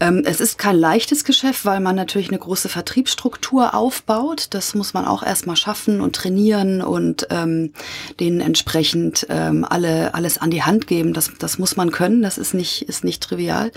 [0.00, 4.48] Ähm, es ist kein leichtes Geschäft, weil man natürlich eine große Vertriebsstruktur aufbaut.
[4.50, 7.72] Das muss man auch erstmal schaffen und trainieren und ähm,
[8.20, 11.12] denen entsprechend ähm, alle, alles an die Hand geben.
[11.12, 13.70] Das, das muss man können, das ist nicht, ist nicht trivial.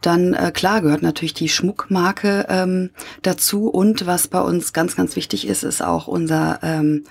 [0.00, 2.90] Dann, äh, klar, gehört natürlich die Schmuckmarke ähm,
[3.22, 3.68] dazu.
[3.68, 7.04] Und was bei uns ganz, ganz wichtig ist, ist auch unser ähm,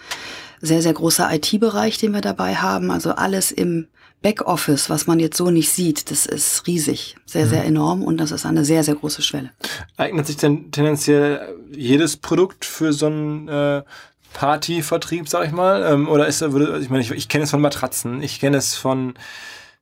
[0.62, 2.92] sehr, sehr großer IT-Bereich, den wir dabei haben.
[2.92, 3.88] Also alles im
[4.22, 8.32] Backoffice, was man jetzt so nicht sieht, das ist riesig, sehr, sehr enorm und das
[8.32, 9.52] ist eine sehr, sehr große Schwelle.
[9.96, 13.84] Eignet sich denn tendenziell jedes Produkt für so einen äh,
[14.34, 15.84] Partyvertrieb, sag ich mal?
[15.84, 18.76] Ähm, oder ist würde, ich meine, ich, ich kenne es von Matratzen, ich kenne es
[18.76, 19.14] von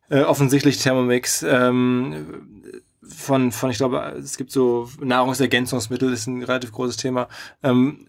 [0.09, 2.75] äh, offensichtlich Thermomix, ähm,
[3.07, 7.29] von, von, ich glaube, es gibt so Nahrungsergänzungsmittel, ist ein relativ großes Thema.
[7.63, 8.05] Ähm,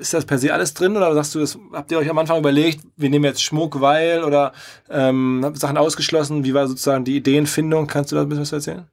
[0.00, 2.38] ist das per se alles drin oder sagst du, das habt ihr euch am Anfang
[2.38, 4.52] überlegt, wir nehmen jetzt Schmuck, weil oder
[4.88, 6.44] ähm, Sachen ausgeschlossen?
[6.44, 7.86] Wie war sozusagen die Ideenfindung?
[7.86, 8.86] Kannst du da ein bisschen was erzählen?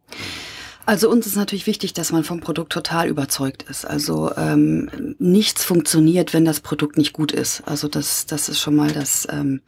[0.86, 3.86] Also uns ist natürlich wichtig, dass man vom Produkt total überzeugt ist.
[3.86, 7.62] Also ähm, nichts funktioniert, wenn das Produkt nicht gut ist.
[7.66, 9.62] Also das, das ist schon mal das, ähm,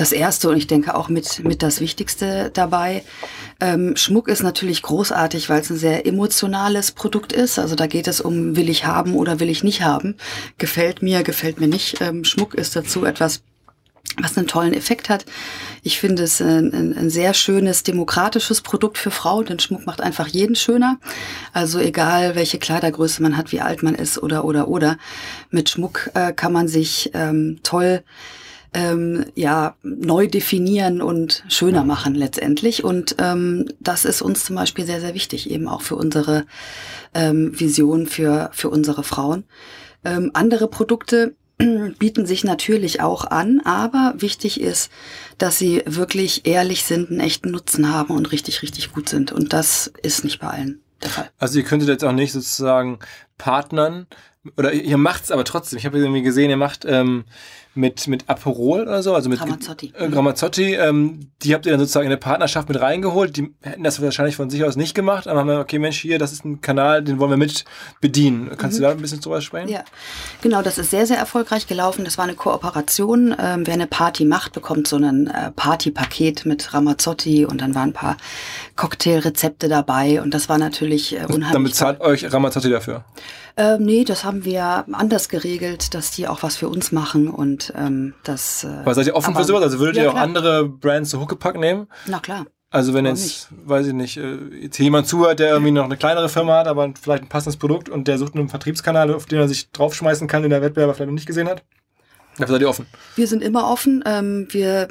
[0.00, 3.04] das Erste und ich denke auch mit, mit das Wichtigste dabei.
[3.60, 7.58] Ähm, Schmuck ist natürlich großartig, weil es ein sehr emotionales Produkt ist.
[7.58, 10.16] Also da geht es um, will ich haben oder will ich nicht haben.
[10.56, 12.00] Gefällt mir, gefällt mir nicht.
[12.00, 13.42] Ähm, Schmuck ist dazu etwas
[14.16, 15.24] was einen tollen Effekt hat.
[15.82, 20.00] Ich finde es ein, ein, ein sehr schönes, demokratisches Produkt für Frauen, denn Schmuck macht
[20.00, 20.98] einfach jeden schöner.
[21.52, 24.98] Also egal, welche Kleidergröße man hat, wie alt man ist oder, oder, oder.
[25.50, 28.02] Mit Schmuck äh, kann man sich ähm, toll
[28.72, 32.84] ähm, ja, neu definieren und schöner machen letztendlich.
[32.84, 36.46] Und ähm, das ist uns zum Beispiel sehr, sehr wichtig, eben auch für unsere
[37.14, 39.44] ähm, Vision für, für unsere Frauen.
[40.04, 41.34] Ähm, andere Produkte
[41.98, 44.90] bieten sich natürlich auch an, aber wichtig ist,
[45.38, 49.32] dass sie wirklich ehrlich sind, einen echten Nutzen haben und richtig, richtig gut sind.
[49.32, 51.30] Und das ist nicht bei allen der Fall.
[51.38, 52.98] Also ihr könntet jetzt auch nicht sozusagen
[53.38, 54.06] partnern
[54.56, 55.78] oder ihr macht's aber trotzdem.
[55.78, 57.24] Ich habe irgendwie gesehen, ihr macht ähm,
[57.74, 59.92] mit mit Aperol oder so, also mit Ramazzotti.
[59.96, 63.36] Äh, Ramazzotti, ähm, die habt ihr dann sozusagen in eine Partnerschaft mit reingeholt.
[63.36, 66.18] Die hätten das wahrscheinlich von sich aus nicht gemacht, aber haben wir, okay, Mensch, hier,
[66.18, 67.64] das ist ein Kanal, den wollen wir mit
[68.00, 68.50] bedienen.
[68.56, 69.68] Kannst du da ein bisschen drüber sprechen?
[69.68, 69.84] Ja,
[70.42, 72.04] genau, das ist sehr, sehr erfolgreich gelaufen.
[72.04, 73.34] Das war eine Kooperation.
[73.38, 77.90] Ähm, wer eine Party macht, bekommt so ein äh, Partypaket mit Ramazzotti und dann waren
[77.90, 78.16] ein paar
[78.76, 81.52] Cocktailrezepte dabei und das war natürlich äh, unheimlich.
[81.52, 83.04] Dann bezahlt euch Ramazzotti dafür.
[83.56, 87.59] Äh, nee, das haben wir anders geregelt, dass die auch was für uns machen und
[87.76, 88.64] ähm, das.
[88.64, 89.62] Äh, Aber seid ihr offen aber- für sowas?
[89.62, 90.24] Also würdet Ja, ihr auch klar.
[90.24, 91.86] andere Brands so Huckepack nehmen?
[92.06, 92.46] Na klar.
[92.72, 96.28] Also wenn jetzt, weiß ich nicht, äh, jetzt jemand zuhört, der irgendwie noch eine kleinere
[96.28, 99.48] Firma hat, aber vielleicht ein passendes Produkt und der sucht einen Vertriebskanal, auf den er
[99.48, 101.64] sich draufschmeißen kann, den der Wettbewerber vielleicht noch nicht gesehen hat,
[102.38, 102.86] Dafür seid ihr offen?
[103.16, 104.02] Wir sind immer offen.
[104.06, 104.88] Ähm, wir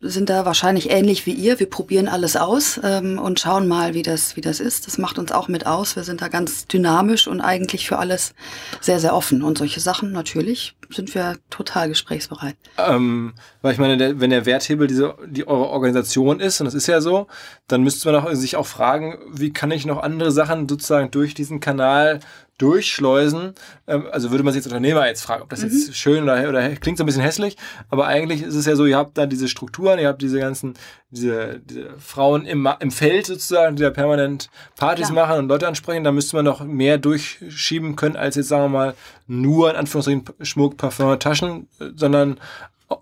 [0.00, 1.58] sind da wahrscheinlich ähnlich wie ihr.
[1.58, 4.86] Wir probieren alles aus ähm, und schauen mal, wie das, wie das ist.
[4.86, 5.96] Das macht uns auch mit aus.
[5.96, 8.34] Wir sind da ganz dynamisch und eigentlich für alles
[8.80, 9.42] sehr, sehr offen.
[9.42, 12.56] Und solche Sachen natürlich sind wir total gesprächsbereit.
[12.76, 16.74] Ähm, weil ich meine, der, wenn der Werthebel diese, die eure Organisation ist, und das
[16.74, 17.26] ist ja so,
[17.66, 21.34] dann müsste man auch, sich auch fragen, wie kann ich noch andere Sachen sozusagen durch
[21.34, 22.20] diesen Kanal
[22.58, 23.54] durchschleusen.
[23.86, 25.70] Ähm, also würde man sich als Unternehmer jetzt fragen, ob das mhm.
[25.70, 27.56] jetzt schön oder, oder klingt so ein bisschen hässlich,
[27.88, 30.74] aber eigentlich ist es ja so, ihr habt da diese Strukturen, ihr habt diese ganzen,
[31.10, 35.26] diese, diese Frauen im, im Feld sozusagen, die da permanent Partys Klar.
[35.26, 38.68] machen und Leute ansprechen, da müsste man noch mehr durchschieben können, als jetzt sagen wir
[38.68, 38.94] mal
[39.26, 42.38] nur in Anführungsstrichen Schmuck, Parfum, Taschen, sondern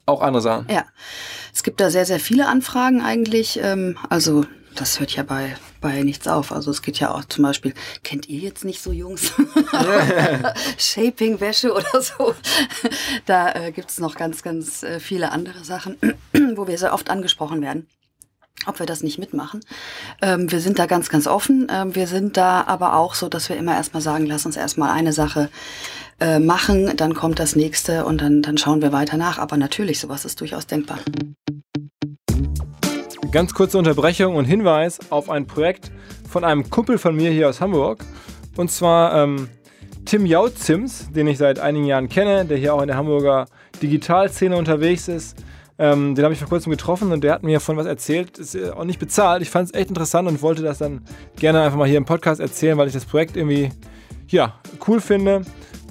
[0.05, 0.66] auch andere Sachen.
[0.71, 0.85] Ja,
[1.55, 3.61] es gibt da sehr, sehr viele Anfragen eigentlich.
[3.62, 4.45] Ähm, also
[4.80, 6.52] das hört ja bei, bei nichts auf.
[6.52, 9.32] Also es geht ja auch zum Beispiel, kennt ihr jetzt nicht so Jungs?
[10.78, 12.34] Shaping-Wäsche oder so.
[13.26, 15.96] Da äh, gibt es noch ganz, ganz äh, viele andere Sachen,
[16.54, 17.86] wo wir sehr oft angesprochen werden
[18.64, 19.60] ob wir das nicht mitmachen.
[20.22, 21.68] Ähm, wir sind da ganz, ganz offen.
[21.70, 24.90] Ähm, wir sind da aber auch so, dass wir immer erstmal sagen, lass uns erstmal
[24.90, 25.50] eine Sache
[26.18, 29.38] äh, machen, dann kommt das nächste und dann, dann schauen wir weiter nach.
[29.38, 30.98] Aber natürlich, sowas ist durchaus denkbar.
[33.37, 35.92] Ganz kurze Unterbrechung und Hinweis auf ein Projekt
[36.27, 38.03] von einem Kumpel von mir hier aus Hamburg.
[38.57, 39.51] Und zwar ähm,
[40.07, 43.44] Tim Jautzims, den ich seit einigen Jahren kenne, der hier auch in der Hamburger
[43.83, 45.37] Digitalszene unterwegs ist.
[45.79, 48.38] Ähm, den habe ich vor kurzem getroffen und der hat mir von was erzählt.
[48.38, 49.42] Ist auch nicht bezahlt.
[49.42, 51.03] Ich fand es echt interessant und wollte das dann
[51.38, 53.68] gerne einfach mal hier im Podcast erzählen, weil ich das Projekt irgendwie
[54.29, 54.55] ja,
[54.88, 55.42] cool finde.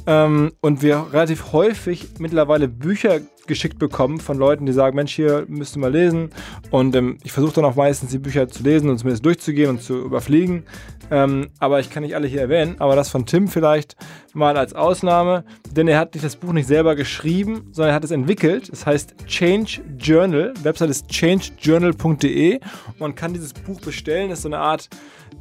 [0.08, 5.46] Ähm, und wir relativ häufig mittlerweile Bücher geschickt bekommen von Leuten, die sagen, Mensch, hier
[5.48, 6.30] müsst ihr mal lesen.
[6.72, 9.82] Und ähm, ich versuche dann auch meistens die Bücher zu lesen und zumindest durchzugehen und
[9.82, 10.64] zu überfliegen.
[11.12, 12.76] Ähm, aber ich kann nicht alle hier erwähnen.
[12.80, 13.96] Aber das von Tim vielleicht
[14.34, 18.12] mal als Ausnahme, denn er hat das Buch nicht selber geschrieben, sondern er hat es
[18.12, 18.70] entwickelt.
[18.70, 20.54] Es heißt Change Journal.
[20.64, 22.60] Website ist changejournal.de.
[23.00, 24.30] Man kann dieses Buch bestellen.
[24.30, 24.90] Das ist so eine Art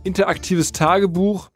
[0.05, 1.49] interaktives Tagebuch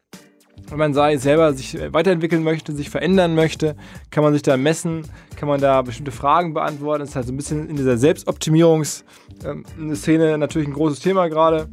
[0.69, 3.77] wenn man sei, selber sich weiterentwickeln möchte, sich verändern möchte,
[4.11, 5.03] kann man sich da messen,
[5.37, 7.01] kann man da bestimmte Fragen beantworten.
[7.01, 9.05] Das ist halt so ein bisschen in dieser Selbstoptimierungsszene
[9.45, 11.69] ähm, natürlich ein großes Thema gerade.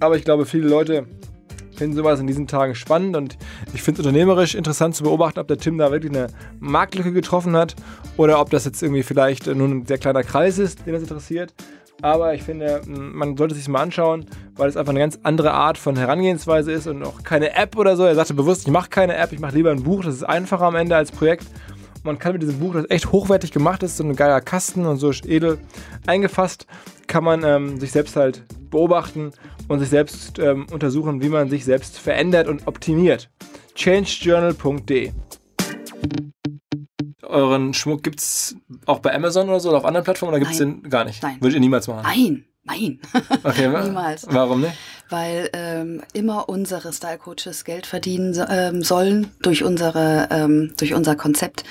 [0.00, 1.06] Aber ich glaube, viele Leute
[1.74, 3.36] finden sowas in diesen Tagen spannend und
[3.72, 6.28] ich finde es unternehmerisch interessant zu beobachten, ob der Tim da wirklich eine
[6.60, 7.74] Marktlücke getroffen hat
[8.16, 11.52] oder ob das jetzt irgendwie vielleicht nur ein sehr kleiner Kreis ist, den das interessiert.
[12.02, 14.26] Aber ich finde, man sollte sich mal anschauen,
[14.56, 17.96] weil es einfach eine ganz andere Art von Herangehensweise ist und auch keine App oder
[17.96, 18.04] so.
[18.04, 20.04] Er sagte bewusst, ich mache keine App, ich mache lieber ein Buch.
[20.04, 21.46] Das ist einfacher am Ende als Projekt.
[22.02, 24.98] Man kann mit diesem Buch, das echt hochwertig gemacht ist, so ein geiler Kasten und
[24.98, 25.58] so edel
[26.06, 26.66] eingefasst,
[27.06, 29.32] kann man ähm, sich selbst halt beobachten
[29.68, 33.30] und sich selbst ähm, untersuchen, wie man sich selbst verändert und optimiert.
[33.74, 35.12] changejournal.de
[37.28, 38.56] euren Schmuck gibt es
[38.86, 41.22] auch bei Amazon oder so oder auf anderen Plattformen oder gibt es den gar nicht?
[41.22, 41.36] Nein.
[41.40, 42.02] Würdet ihr niemals machen?
[42.02, 43.00] Nein, nein.
[43.42, 44.26] Okay, niemals.
[44.28, 44.74] Warum nicht?
[45.10, 51.14] Weil ähm, immer unsere Style Coaches Geld verdienen ähm, sollen durch unsere ähm, durch unser
[51.14, 51.64] Konzept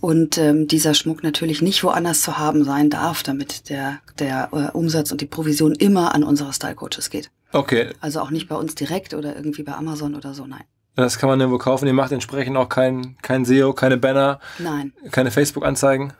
[0.00, 4.76] und ähm, dieser Schmuck natürlich nicht woanders zu haben sein darf, damit der der äh,
[4.76, 7.30] Umsatz und die Provision immer an unsere Style Coaches geht.
[7.52, 7.90] Okay.
[8.00, 10.64] Also auch nicht bei uns direkt oder irgendwie bei Amazon oder so, nein.
[10.96, 11.86] Das kann man nirgendwo kaufen.
[11.86, 14.92] Ihr macht entsprechend auch kein, kein SEO, keine Banner, Nein.
[15.10, 16.12] keine Facebook-Anzeigen.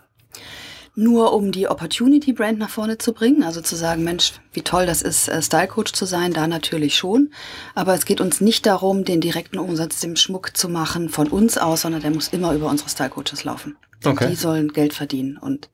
[0.96, 4.86] Nur um die Opportunity Brand nach vorne zu bringen, also zu sagen, Mensch, wie toll
[4.86, 7.32] das ist, äh, Style Coach zu sein, da natürlich schon.
[7.74, 11.58] Aber es geht uns nicht darum, den direkten Umsatz dem Schmuck zu machen von uns
[11.58, 13.76] aus, sondern der muss immer über unsere Style Coaches laufen.
[14.04, 14.28] Okay.
[14.30, 15.70] Die sollen Geld verdienen und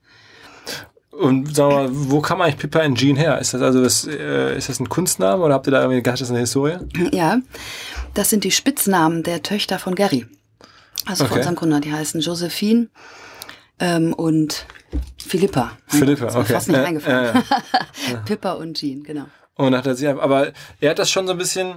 [1.18, 3.38] und sag mal, wo kam eigentlich Pippa in Jean her?
[3.38, 6.14] Ist das also das, äh, ist das ein Kunstname oder habt ihr da irgendwie gedacht,
[6.14, 6.78] das ist eine Historie?
[7.12, 7.38] Ja,
[8.14, 10.26] das sind die Spitznamen der Töchter von Gary.
[11.06, 11.30] Also okay.
[11.30, 12.88] von unserem Kunden, die heißen Josephine
[13.78, 14.66] ähm, und
[15.18, 15.72] Philippa.
[15.86, 16.52] Philippa, okay.
[16.52, 17.36] Fast nicht äh, eingefallen.
[17.36, 18.16] Äh.
[18.24, 19.26] Pippa und Jean, genau.
[19.56, 21.76] Und hat er sich, aber er hat das schon so ein bisschen,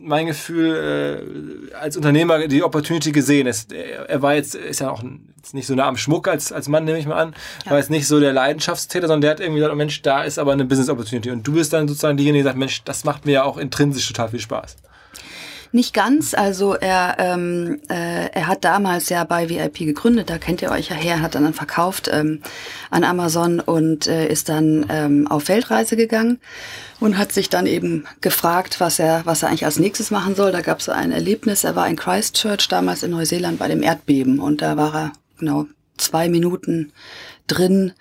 [0.00, 3.46] mein Gefühl, äh, als Unternehmer die Opportunity gesehen.
[3.46, 5.02] Es, er war jetzt, ist ja auch
[5.36, 7.34] jetzt nicht so nah am Schmuck als, als Mann, nehme ich mal an.
[7.64, 7.72] Ja.
[7.72, 10.38] War jetzt nicht so der Leidenschaftstäter, sondern der hat irgendwie gesagt, oh Mensch, da ist
[10.38, 11.30] aber eine Business Opportunity.
[11.30, 14.06] Und du bist dann sozusagen diejenige, die sagt, Mensch, das macht mir ja auch intrinsisch
[14.06, 14.76] total viel Spaß.
[15.74, 20.62] Nicht ganz, also er, ähm, äh, er hat damals ja bei VIP gegründet, da kennt
[20.62, 22.42] ihr euch ja her, hat dann verkauft ähm,
[22.92, 26.38] an Amazon und äh, ist dann ähm, auf Weltreise gegangen
[27.00, 30.52] und hat sich dann eben gefragt, was er, was er eigentlich als nächstes machen soll.
[30.52, 34.38] Da gab es ein Erlebnis, er war in Christchurch damals in Neuseeland bei dem Erdbeben
[34.38, 36.92] und da war er genau zwei Minuten
[37.48, 37.94] drin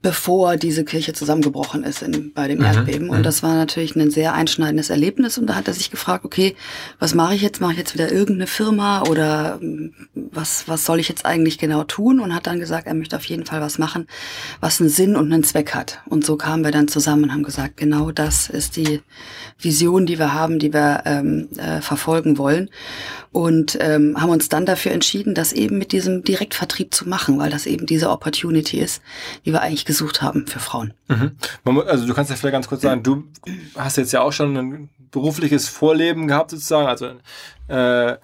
[0.00, 2.64] bevor diese Kirche zusammengebrochen ist in, bei dem mhm.
[2.64, 3.08] Erdbeben.
[3.10, 3.22] Und mhm.
[3.24, 5.38] das war natürlich ein sehr einschneidendes Erlebnis.
[5.38, 6.54] Und da hat er sich gefragt, okay,
[7.00, 7.60] was mache ich jetzt?
[7.60, 11.82] Mache ich jetzt wieder irgendeine Firma oder hm, was, was soll ich jetzt eigentlich genau
[11.82, 12.20] tun?
[12.20, 14.06] Und hat dann gesagt, er möchte auf jeden Fall was machen,
[14.60, 16.00] was einen Sinn und einen Zweck hat.
[16.06, 19.00] Und so kamen wir dann zusammen und haben gesagt, genau das ist die
[19.58, 22.70] Vision, die wir haben, die wir ähm, äh, verfolgen wollen.
[23.32, 27.50] Und ähm, haben uns dann dafür entschieden, das eben mit diesem Direktvertrieb zu machen, weil
[27.50, 29.02] das eben diese Opportunity ist,
[29.44, 30.92] die wir eigentlich gesucht haben für Frauen.
[31.08, 31.32] Mhm.
[31.86, 33.24] Also du kannst ja vielleicht ganz kurz sagen, du
[33.74, 37.12] hast jetzt ja auch schon ein berufliches Vorleben gehabt sozusagen, also
[37.68, 38.18] äh,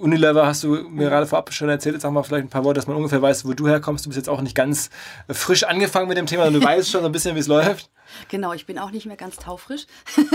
[0.00, 2.78] Unilever hast du mir gerade vorab schon erzählt, jetzt sag mal vielleicht ein paar Worte,
[2.78, 4.06] dass man ungefähr weiß, wo du herkommst.
[4.06, 4.88] Du bist jetzt auch nicht ganz
[5.30, 7.90] frisch angefangen mit dem Thema, du weißt schon so ein bisschen, wie es läuft.
[8.28, 9.86] Genau, ich bin auch nicht mehr ganz taufrisch.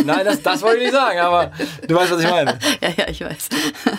[0.04, 1.52] Nein, das, das wollte ich nicht sagen, aber
[1.88, 2.60] du weißt, was ich meine.
[2.82, 3.50] ja, ja, ich weiß.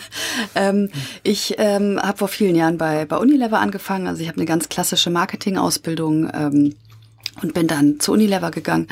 [0.54, 0.90] ähm,
[1.22, 4.06] ich ähm, habe vor vielen Jahren bei, bei Unilever angefangen.
[4.06, 6.30] Also ich habe eine ganz klassische Marketing-Ausbildung.
[6.32, 6.74] Ähm,
[7.42, 8.88] und bin dann zu Unilever gegangen,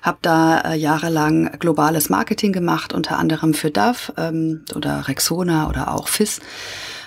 [0.00, 5.94] habe da äh, jahrelang globales Marketing gemacht, unter anderem für DAF ähm, oder Rexona oder
[5.94, 6.40] auch FIS.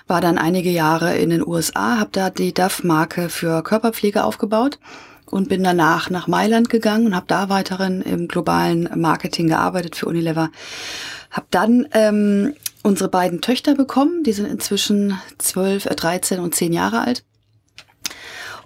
[0.07, 4.79] War dann einige Jahre in den USA, habe da die DAF-Marke für Körperpflege aufgebaut
[5.35, 10.05] und bin danach nach Mailand gegangen und habe da weiterhin im globalen Marketing gearbeitet für
[10.05, 10.49] Unilever.
[11.29, 16.71] Habe dann ähm, unsere beiden Töchter bekommen, die sind inzwischen 12, äh, 13 und 10
[16.71, 17.25] Jahre alt.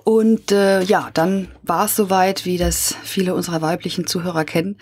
[0.03, 4.77] Und äh, ja, dann war es soweit, wie das viele unserer weiblichen Zuhörer kennen.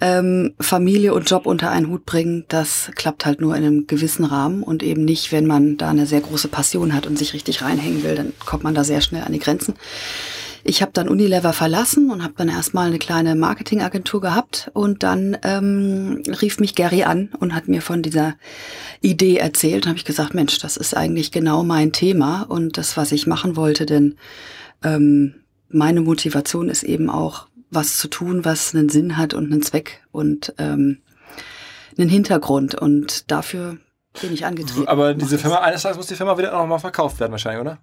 [0.00, 4.24] Ähm, Familie und Job unter einen Hut bringen, das klappt halt nur in einem gewissen
[4.24, 7.62] Rahmen und eben nicht, wenn man da eine sehr große Passion hat und sich richtig
[7.62, 9.74] reinhängen will, dann kommt man da sehr schnell an die Grenzen.
[10.66, 15.36] Ich habe dann Unilever verlassen und habe dann erstmal eine kleine Marketingagentur gehabt und dann
[15.42, 18.34] ähm, rief mich Gary an und hat mir von dieser
[19.02, 19.84] Idee erzählt.
[19.84, 23.26] Und habe ich gesagt, Mensch, das ist eigentlich genau mein Thema und das, was ich
[23.26, 24.16] machen wollte, denn
[24.82, 25.34] ähm,
[25.68, 30.02] meine Motivation ist eben auch, was zu tun, was einen Sinn hat und einen Zweck
[30.12, 31.02] und ähm,
[31.98, 32.74] einen Hintergrund.
[32.74, 33.76] Und dafür
[34.22, 34.88] bin ich angetreten.
[34.88, 37.78] Aber diese Firma, eines Tages muss die Firma wieder auch mal verkauft werden, wahrscheinlich, oder?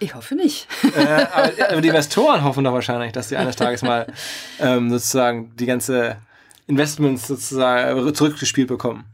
[0.00, 0.68] Ich hoffe nicht.
[0.96, 4.06] äh, aber, die Investoren hoffen doch wahrscheinlich, dass sie eines Tages mal
[4.60, 6.16] ähm, sozusagen die ganze
[6.66, 9.04] Investments sozusagen zurückgespielt bekommen.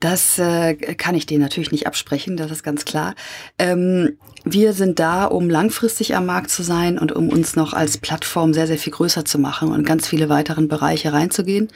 [0.00, 3.14] Das äh, kann ich denen natürlich nicht absprechen, das ist ganz klar.
[3.58, 7.98] Ähm, wir sind da, um langfristig am Markt zu sein und um uns noch als
[7.98, 11.68] Plattform sehr, sehr viel größer zu machen und ganz viele weiteren Bereiche reinzugehen.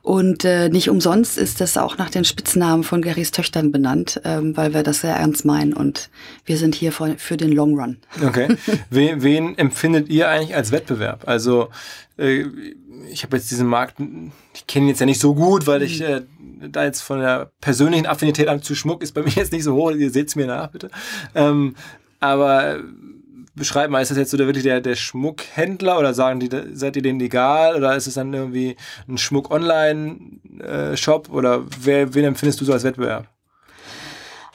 [0.00, 4.56] Und äh, nicht umsonst ist das auch nach den Spitznamen von Garys Töchtern benannt, ähm,
[4.56, 6.08] weil wir das sehr ernst meinen und
[6.46, 7.98] wir sind hier für, für den Long Run.
[8.26, 8.56] Okay.
[8.88, 11.28] wen, wen empfindet ihr eigentlich als Wettbewerb?
[11.28, 11.68] Also
[12.16, 12.46] äh,
[13.10, 13.96] ich habe jetzt diesen Markt,
[14.54, 16.22] ich kenne ihn jetzt ja nicht so gut, weil ich äh,
[16.70, 19.74] da jetzt von der persönlichen Affinität an zu Schmuck ist bei mir jetzt nicht so
[19.74, 19.92] hoch.
[19.92, 20.90] Ihr seht es mir nach, bitte.
[21.34, 21.74] Ähm,
[22.20, 22.78] aber
[23.54, 26.96] beschreiben mal, ist das jetzt so der, wirklich der, der Schmuckhändler oder sagen die, seid
[26.96, 28.76] ihr denen egal oder ist es dann irgendwie
[29.08, 33.26] ein Schmuck-Online-Shop oder wer, wen empfindest du so als Wettbewerb?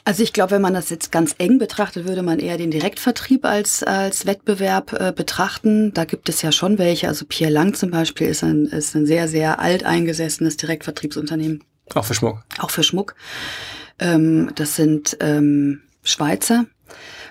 [0.06, 3.46] Also ich glaube, wenn man das jetzt ganz eng betrachtet, würde man eher den Direktvertrieb
[3.46, 5.94] als, als Wettbewerb äh, betrachten.
[5.94, 7.08] Da gibt es ja schon welche.
[7.08, 11.64] Also Pierre Lang zum Beispiel ist ein, ist ein sehr, sehr alteingesessenes Direktvertriebsunternehmen.
[11.94, 12.44] Auch für Schmuck.
[12.58, 13.14] Auch für Schmuck.
[13.98, 16.66] Ähm, das sind ähm, Schweizer.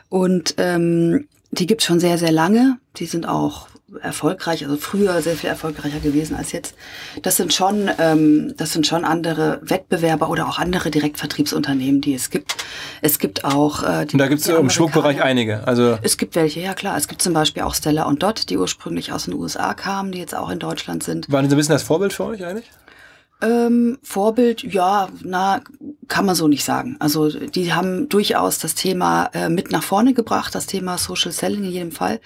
[0.09, 2.79] Und ähm, die gibt's schon sehr, sehr lange.
[2.97, 3.67] Die sind auch
[4.01, 6.75] erfolgreich, also früher sehr viel erfolgreicher gewesen als jetzt.
[7.21, 12.29] Das sind schon, ähm, das sind schon andere Wettbewerber oder auch andere Direktvertriebsunternehmen, die es
[12.29, 12.55] gibt.
[13.01, 13.83] Es gibt auch.
[13.83, 15.67] Äh, die, und da gibt es im Schmuckbereich einige.
[15.67, 16.97] Also es gibt welche, ja klar.
[16.97, 20.19] Es gibt zum Beispiel auch Stella und Dot, die ursprünglich aus den USA kamen, die
[20.19, 21.31] jetzt auch in Deutschland sind.
[21.31, 22.69] Waren Sie ein bisschen das Vorbild für euch eigentlich?
[23.43, 25.61] Ähm, Vorbild, ja, na,
[26.07, 26.95] kann man so nicht sagen.
[26.99, 31.63] Also die haben durchaus das Thema äh, mit nach vorne gebracht, das Thema Social Selling
[31.63, 32.21] in jedem Fall.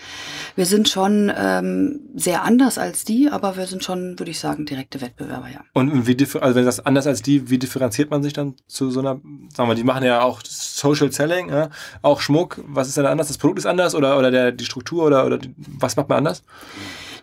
[0.55, 4.65] Wir sind schon ähm, sehr anders als die, aber wir sind schon, würde ich sagen,
[4.65, 5.61] direkte Wettbewerber, ja.
[5.73, 8.99] Und wie also wenn das anders als die, wie differenziert man sich dann zu so
[8.99, 9.19] einer,
[9.55, 11.69] sagen wir, die machen ja auch Social Selling, ja,
[12.01, 12.61] auch Schmuck.
[12.67, 13.27] Was ist denn anders?
[13.27, 16.19] Das Produkt ist anders oder, oder der, die Struktur oder, oder die, was macht man
[16.19, 16.43] anders?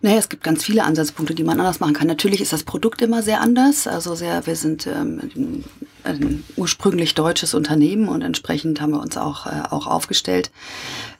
[0.05, 2.07] Naja, es gibt ganz viele Ansatzpunkte, die man anders machen kann.
[2.07, 3.87] Natürlich ist das Produkt immer sehr anders.
[3.87, 5.64] Also sehr, wir sind ähm,
[6.05, 10.51] ein ursprünglich deutsches Unternehmen und entsprechend haben wir uns auch, äh, auch aufgestellt.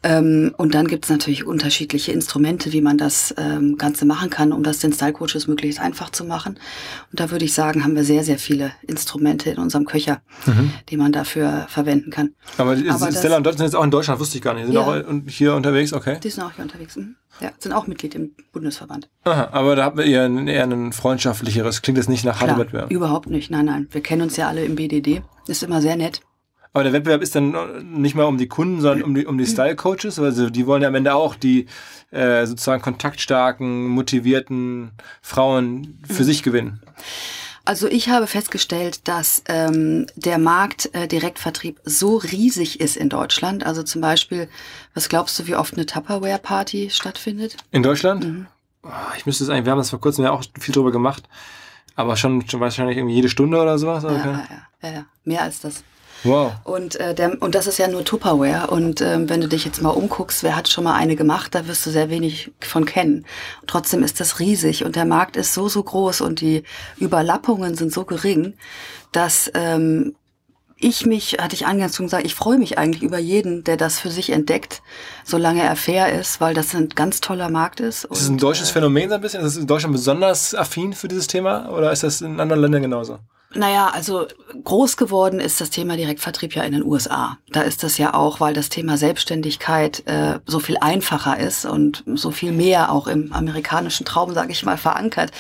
[0.03, 4.53] Ähm, und dann gibt es natürlich unterschiedliche Instrumente, wie man das ähm, Ganze machen kann,
[4.53, 6.59] um das den Style-Coaches möglichst einfach zu machen.
[7.11, 10.73] Und da würde ich sagen, haben wir sehr, sehr viele Instrumente in unserem Köcher, mhm.
[10.91, 12.35] die man dafür verwenden kann.
[12.59, 14.69] Aber, Aber Stella und Dot sind jetzt auch in Deutschland, wusste ich gar nicht.
[14.69, 14.83] Die sind ja.
[14.83, 16.19] auch hier unterwegs, okay.
[16.23, 16.97] Die sind auch hier unterwegs.
[16.97, 17.17] Mhm.
[17.41, 19.09] Ja, sind auch Mitglied im Bundesverband.
[19.25, 22.59] Aha, aber da habt ihr eher ein, eher ein freundschaftlicheres, klingt das nicht nach hartem
[22.59, 22.91] Wettbewerb?
[22.91, 23.89] Überhaupt nicht, nein, nein.
[23.91, 25.23] Wir kennen uns ja alle im BDD.
[25.47, 26.21] Ist immer sehr nett.
[26.75, 27.55] Aber der Wettbewerb ist dann
[28.01, 30.19] nicht mal um die Kunden, sondern um die, um die Style-Coaches.
[30.19, 31.67] Also die wollen ja am Ende auch die
[32.11, 34.91] äh, sozusagen kontaktstarken, motivierten
[35.23, 36.83] Frauen für sich gewinnen.
[37.65, 43.65] Also ich habe festgestellt, dass ähm, der Markt äh, Direktvertrieb so riesig ist in Deutschland.
[43.65, 44.49] Also zum Beispiel,
[44.93, 47.57] was glaubst du, wie oft eine Tupperware-Party stattfindet?
[47.71, 48.25] In Deutschland?
[48.25, 48.47] Mhm.
[48.85, 51.25] Oh, ich müsste es eigentlich, wir haben das vor kurzem ja auch viel drüber gemacht,
[51.97, 54.03] aber schon, schon wahrscheinlich irgendwie jede Stunde oder sowas.
[54.05, 54.45] Ja, ja,
[54.83, 55.85] ja, ja, mehr als das.
[56.25, 56.53] Wow.
[56.65, 58.69] Und, äh, der, und das ist ja nur Tupperware.
[58.69, 61.69] Und ähm, wenn du dich jetzt mal umguckst, wer hat schon mal eine gemacht, da
[61.69, 63.27] wirst du sehr wenig von kennen.
[63.67, 66.63] Trotzdem ist das riesig und der Markt ist so, so groß und die
[66.97, 68.55] Überlappungen sind so gering,
[69.13, 70.15] dass ähm,
[70.85, 73.99] ich mich, hatte ich eingangs schon gesagt, ich freue mich eigentlich über jeden, der das
[73.99, 74.83] für sich entdeckt,
[75.25, 78.05] solange er fair ist, weil das ein ganz toller Markt ist.
[78.05, 79.41] Ist es ein deutsches äh, Phänomen so ein bisschen?
[79.41, 82.83] Ist es in Deutschland besonders affin für dieses Thema oder ist das in anderen Ländern
[82.83, 83.19] genauso?
[83.55, 84.27] Naja, also
[84.65, 87.39] groß geworden ist das Thema Direktvertrieb ja in den USA.
[87.51, 92.03] Da ist das ja auch, weil das Thema Selbstständigkeit äh, so viel einfacher ist und
[92.15, 95.31] so viel mehr auch im amerikanischen Traum, sage ich mal, verankert,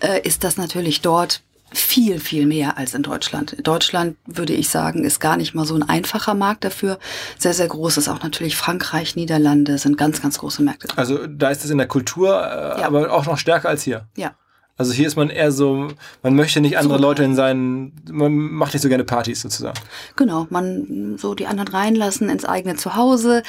[0.00, 1.42] äh, ist das natürlich dort
[1.72, 3.56] viel, viel mehr als in Deutschland.
[3.62, 6.98] Deutschland, würde ich sagen, ist gar nicht mal so ein einfacher Markt dafür.
[7.38, 10.88] Sehr, sehr groß ist auch natürlich Frankreich, Niederlande sind ganz, ganz große Märkte.
[10.96, 12.86] Also da ist es in der Kultur, äh, ja.
[12.86, 14.08] aber auch noch stärker als hier.
[14.16, 14.34] Ja.
[14.78, 15.88] Also hier ist man eher so,
[16.22, 17.02] man möchte nicht andere so.
[17.02, 19.78] Leute in seinen, man macht nicht so gerne Partys sozusagen.
[20.14, 23.42] Genau, man so die anderen reinlassen ins eigene Zuhause,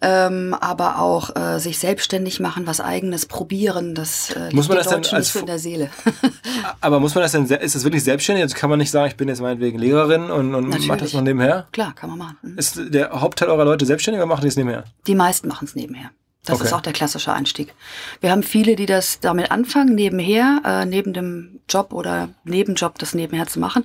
[0.00, 4.86] ähm, aber auch äh, sich selbstständig machen, was eigenes probieren, das äh, muss man das
[4.86, 5.90] dann als so in der Seele.
[6.80, 8.44] aber muss man das denn, ist das wirklich selbstständig?
[8.44, 11.20] Also kann man nicht sagen, ich bin jetzt meinetwegen Lehrerin und, und mache das noch
[11.20, 11.66] nebenher?
[11.72, 12.36] Klar, kann man machen.
[12.42, 12.58] Mhm.
[12.58, 14.84] Ist der Hauptteil eurer Leute selbstständig oder machen die es nebenher?
[15.08, 16.10] Die meisten machen es nebenher.
[16.46, 16.66] Das okay.
[16.66, 17.74] ist auch der klassische Einstieg.
[18.20, 23.14] Wir haben viele, die das damit anfangen, nebenher, äh, neben dem Job oder Nebenjob das
[23.14, 23.84] nebenher zu machen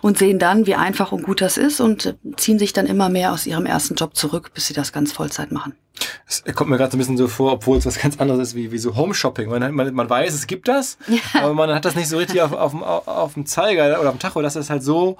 [0.00, 3.32] und sehen dann, wie einfach und gut das ist und ziehen sich dann immer mehr
[3.32, 5.74] aus ihrem ersten Job zurück, bis sie das ganz Vollzeit machen.
[6.26, 8.54] Es kommt mir gerade so ein bisschen so vor, obwohl es was ganz anderes ist,
[8.54, 9.48] wie, wie so Home Shopping.
[9.50, 11.20] Man, man, man weiß, es gibt das, ja.
[11.34, 14.16] aber man hat das nicht so richtig auf, auf, auf, auf dem Zeiger oder auf
[14.16, 15.16] dem Tacho, dass das halt so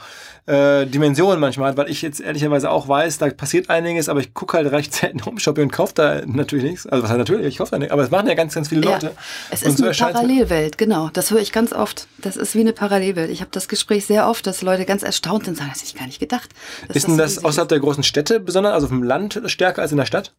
[0.46, 4.32] äh, Dimensionen manchmal hat, weil ich jetzt ehrlicherweise auch weiß, da passiert einiges, aber ich
[4.34, 6.86] gucke halt recht selten Home Shopping und kaufe da natürlich nichts.
[6.86, 8.80] Also was heißt natürlich, ich kaufe da nichts, aber es machen ja ganz, ganz viele
[8.80, 9.06] Leute.
[9.06, 9.12] Ja,
[9.50, 11.10] es ist so eine Parallelwelt, genau.
[11.12, 11.91] Das höre ich ganz oft.
[12.18, 13.30] Das ist wie eine Parallelwelt.
[13.30, 15.92] Ich habe das Gespräch sehr oft, dass Leute ganz erstaunt sind und sagen, das hätte
[15.92, 16.50] ich gar nicht gedacht.
[16.88, 20.06] Ist denn das außerhalb der großen Städte besonders, also dem Land stärker als in der
[20.06, 20.34] Stadt?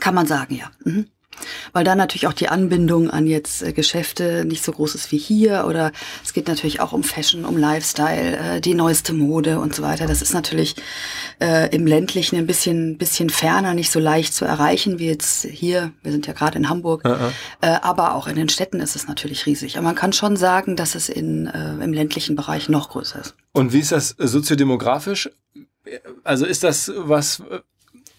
[0.00, 0.70] Kann man sagen, ja.
[0.84, 1.08] Mhm.
[1.72, 5.18] Weil da natürlich auch die Anbindung an jetzt äh, Geschäfte nicht so groß ist wie
[5.18, 5.92] hier oder
[6.24, 10.06] es geht natürlich auch um Fashion, um Lifestyle, äh, die neueste Mode und so weiter.
[10.06, 10.76] Das ist natürlich
[11.40, 15.92] äh, im ländlichen ein bisschen, bisschen ferner, nicht so leicht zu erreichen wie jetzt hier.
[16.02, 17.30] Wir sind ja gerade in Hamburg, -uh.
[17.60, 19.76] Äh, aber auch in den Städten ist es natürlich riesig.
[19.76, 23.34] Aber man kann schon sagen, dass es in, äh, im ländlichen Bereich noch größer ist.
[23.52, 25.30] Und wie ist das soziodemografisch?
[26.24, 27.42] Also ist das was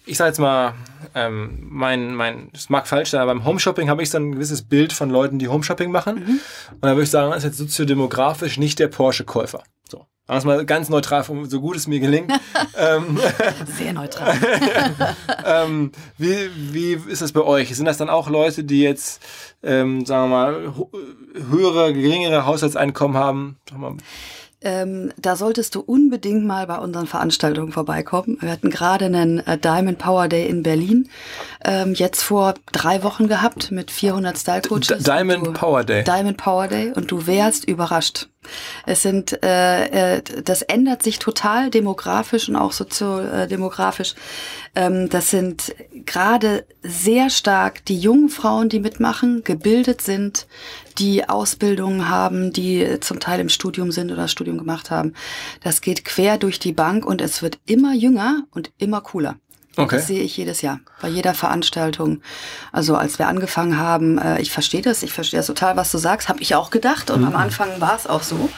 [0.07, 0.73] ich sage jetzt mal,
[1.17, 4.61] ähm, mein, mein, es mag falsch sein, aber beim Homeshopping habe ich so ein gewisses
[4.61, 6.15] Bild von Leuten, die Homeshopping machen.
[6.15, 6.39] Mhm.
[6.73, 9.63] Und da würde ich sagen, das ist jetzt soziodemografisch nicht der Porsche-Käufer.
[9.89, 10.05] So.
[10.27, 12.31] Das mal ganz neutral, so gut es mir gelingt.
[12.79, 13.19] Ähm,
[13.75, 14.35] Sehr neutral.
[15.45, 17.75] ähm, wie, wie ist das bei euch?
[17.75, 19.19] Sind das dann auch Leute, die jetzt,
[19.63, 20.73] ähm, sagen wir mal,
[21.49, 23.57] höhere, geringere Haushaltseinkommen haben?
[23.67, 23.95] Sag mal,
[24.61, 28.37] ähm, da solltest du unbedingt mal bei unseren Veranstaltungen vorbeikommen.
[28.41, 31.09] Wir hatten gerade einen äh, Diamond Power Day in Berlin,
[31.63, 35.03] ähm, jetzt vor drei Wochen gehabt mit 400 Style Coaches.
[35.03, 36.03] Diamond du, Power Day.
[36.03, 38.29] Diamond Power Day und du wärst überrascht.
[38.85, 44.15] Es sind, äh, äh, das ändert sich total demografisch und auch soziodemografisch.
[44.75, 45.75] Ähm, das sind
[46.05, 50.47] gerade sehr stark die jungen Frauen, die mitmachen, gebildet sind,
[50.97, 55.13] die Ausbildungen haben, die zum Teil im Studium sind oder Studium gemacht haben.
[55.61, 59.35] Das geht quer durch die Bank und es wird immer jünger und immer cooler.
[59.77, 59.95] Okay.
[59.95, 62.21] Das sehe ich jedes Jahr, bei jeder Veranstaltung.
[62.71, 65.97] Also als wir angefangen haben, äh, ich verstehe das, ich verstehe das total, was du
[65.97, 67.27] sagst, habe ich auch gedacht und mhm.
[67.27, 68.49] am Anfang war es auch so.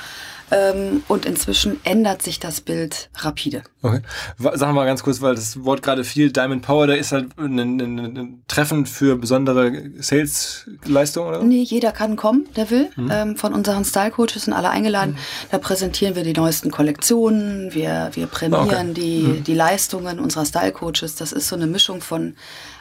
[0.52, 3.64] Ähm, und inzwischen ändert sich das Bild rapide.
[3.82, 4.02] Okay.
[4.38, 7.38] Sagen wir mal ganz kurz, weil das Wort gerade viel, Diamond Power, da ist halt
[7.38, 11.44] ein, ein, ein Treffen für besondere Sales-Leistungen, oder?
[11.44, 12.90] Nee, jeder kann kommen, der will.
[12.96, 13.10] Mhm.
[13.12, 15.12] Ähm, von unseren Style-Coaches sind alle eingeladen.
[15.12, 15.50] Mhm.
[15.52, 18.94] Da präsentieren wir die neuesten Kollektionen, wir, wir prämieren okay.
[18.94, 19.44] die, mhm.
[19.44, 21.16] die Leistungen unserer Style-Coaches.
[21.16, 22.36] Das ist so eine Mischung von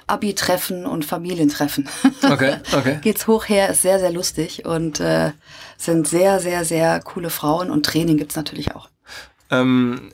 [0.09, 1.89] Abi-Treffen und Familientreffen.
[2.23, 2.99] Okay, okay.
[3.01, 5.33] Geht's hoch her, ist sehr, sehr lustig und äh,
[5.77, 8.89] sind sehr, sehr, sehr coole Frauen und Training gibt's natürlich auch.
[9.51, 10.11] Ähm,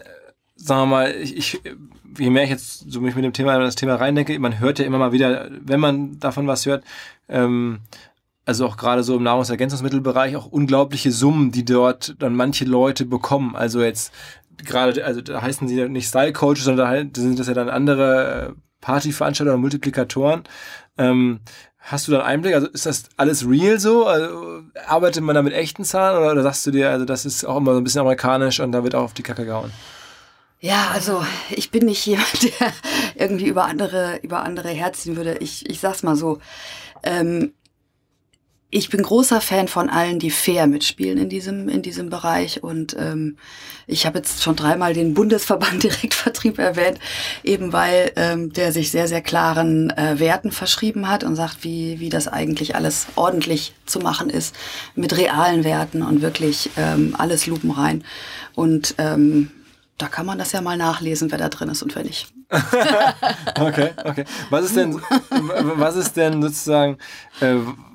[0.56, 1.60] sagen wir mal, ich, ich,
[2.18, 4.84] je mehr ich jetzt so mich mit dem Thema das Thema reindenke, man hört ja
[4.84, 6.84] immer mal wieder, wenn man davon was hört,
[7.28, 7.80] ähm,
[8.46, 13.56] also auch gerade so im Nahrungsergänzungsmittelbereich, auch unglaubliche Summen, die dort dann manche Leute bekommen.
[13.56, 14.12] Also jetzt
[14.58, 18.54] gerade, also da heißen sie nicht Style Coaches, sondern da sind das ja dann andere
[18.54, 20.44] äh, Partyveranstalter oder Multiplikatoren.
[20.98, 21.40] Ähm,
[21.78, 22.54] hast du dann Einblick?
[22.54, 24.06] Also ist das alles real so?
[24.06, 27.46] Also, arbeitet man da mit echten Zahlen oder, oder sagst du dir, also das ist
[27.46, 29.72] auch immer so ein bisschen amerikanisch und da wird auch auf die Kacke gehauen?
[30.60, 32.72] Ja, also ich bin nicht jemand, der
[33.14, 35.38] irgendwie über andere, über andere herziehen würde.
[35.38, 36.40] Ich, ich sag's mal so.
[37.02, 37.54] Ähm,
[38.74, 42.64] ich bin großer Fan von allen, die fair mitspielen in diesem, in diesem Bereich.
[42.64, 43.36] Und ähm,
[43.86, 46.98] ich habe jetzt schon dreimal den Bundesverband Direktvertrieb erwähnt,
[47.44, 52.00] eben weil ähm, der sich sehr, sehr klaren äh, Werten verschrieben hat und sagt, wie,
[52.00, 54.56] wie das eigentlich alles ordentlich zu machen ist,
[54.96, 58.02] mit realen Werten und wirklich ähm, alles lupenrein.
[58.56, 59.52] Und ähm,
[59.98, 62.26] da kann man das ja mal nachlesen, wer da drin ist und wer nicht.
[63.60, 64.24] okay, okay.
[64.50, 65.00] Was ist denn,
[65.30, 66.98] was ist denn sozusagen,
[67.40, 67.54] äh,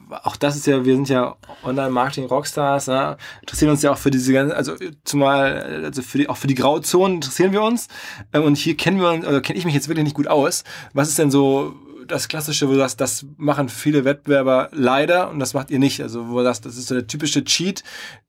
[0.10, 3.18] auch das ist ja, wir sind ja Online-Marketing-Rockstars, ne?
[3.42, 6.56] interessieren uns ja auch für diese ganze, also zumal, also für die, auch für die
[6.56, 7.88] Grauzonen interessieren wir uns.
[8.34, 10.64] Ähm, und hier kennen wir uns, also kenne ich mich jetzt wirklich nicht gut aus.
[10.94, 11.76] Was ist denn so
[12.08, 16.02] das Klassische, wo du sagst, das machen viele Wettbewerber leider und das macht ihr nicht?
[16.02, 17.84] Also wo du sagst, das ist so der typische Cheat,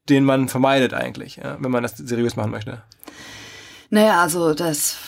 [0.09, 2.83] den man vermeidet eigentlich, wenn man das seriös machen möchte.
[3.89, 4.99] Naja, also das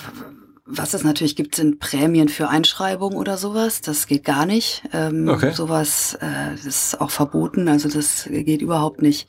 [0.74, 3.82] was es natürlich gibt, sind Prämien für Einschreibung oder sowas.
[3.82, 4.82] Das geht gar nicht.
[4.92, 5.52] Ähm, okay.
[5.52, 7.68] Sowas äh, ist auch verboten.
[7.68, 9.28] Also das geht überhaupt nicht.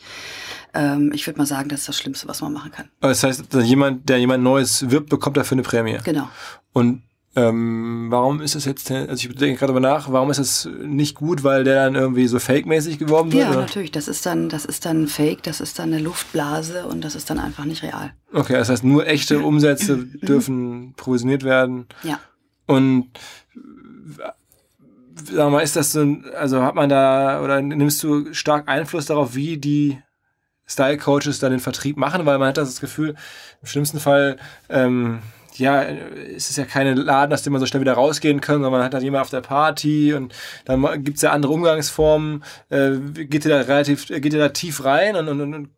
[0.74, 2.90] Ähm, ich würde mal sagen, das ist das Schlimmste, was man machen kann.
[3.02, 5.98] Das heißt, jemand, der jemand Neues wirbt, bekommt dafür eine Prämie.
[6.06, 6.30] Genau.
[6.72, 7.04] Und
[7.36, 11.16] ähm, warum ist es jetzt, also ich denke gerade darüber nach, warum ist es nicht
[11.16, 13.44] gut, weil der dann irgendwie so fake-mäßig geworben wird?
[13.44, 13.62] Ja, oder?
[13.62, 17.16] natürlich, das ist dann, das ist dann fake, das ist dann eine Luftblase und das
[17.16, 18.14] ist dann einfach nicht real.
[18.32, 21.88] Okay, das heißt, nur echte Umsätze dürfen provisioniert werden.
[22.04, 22.20] Ja.
[22.68, 23.10] Und
[25.16, 29.34] sag mal, ist das so, also hat man da, oder nimmst du stark Einfluss darauf,
[29.34, 29.98] wie die
[30.68, 33.16] Style Coaches dann den Vertrieb machen, weil man hat das Gefühl,
[33.62, 34.38] im schlimmsten Fall,
[34.70, 35.20] ähm,
[35.58, 38.72] ja, es ist ja keine Laden, aus dem man so schnell wieder rausgehen kann, sondern
[38.72, 40.34] man hat halt jemand auf der Party und
[40.66, 42.44] dann gibt es ja andere Umgangsformen.
[42.70, 45.70] Äh, geht ihr da relativ, geht ihr da tief rein und, und, und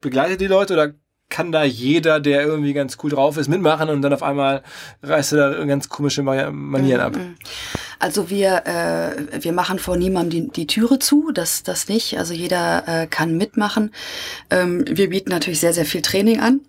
[0.00, 0.94] begleitet die Leute oder
[1.30, 4.62] kann da jeder, der irgendwie ganz cool drauf ist, mitmachen und dann auf einmal
[5.02, 7.16] reißt er da ganz komische Manieren ab?
[7.16, 7.34] Mhm.
[7.98, 12.18] Also wir, äh, wir machen vor niemandem die, die Türe zu, das, das nicht.
[12.18, 13.90] Also jeder äh, kann mitmachen.
[14.50, 16.60] Ähm, wir bieten natürlich sehr, sehr viel Training an.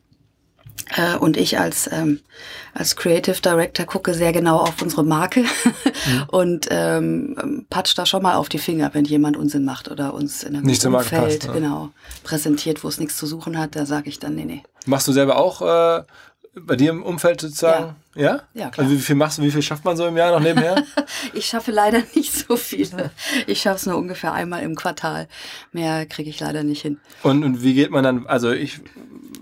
[0.96, 2.20] Äh, und ich als, ähm,
[2.74, 5.42] als Creative Director gucke sehr genau auf unsere Marke
[6.06, 6.24] mhm.
[6.28, 10.44] und ähm, patsch da schon mal auf die Finger, wenn jemand Unsinn macht oder uns
[10.44, 11.54] in einem Nicht Umfeld passt, ne?
[11.54, 11.90] genau,
[12.24, 14.64] präsentiert, wo es nichts zu suchen hat, da sage ich dann, nee, nee.
[14.86, 16.04] Machst du selber auch äh,
[16.54, 17.86] bei dir im Umfeld sozusagen?
[17.86, 17.96] Ja.
[18.16, 18.42] Ja?
[18.54, 18.86] Ja, klar.
[18.86, 20.84] Also wie viel machst du, wie viel schafft man so im Jahr noch nebenher?
[21.34, 22.90] ich schaffe leider nicht so viel.
[23.46, 25.28] Ich schaffe es nur ungefähr einmal im Quartal.
[25.74, 27.00] Mehr kriege ich leider nicht hin.
[27.24, 28.80] Und, und wie geht man dann, also ich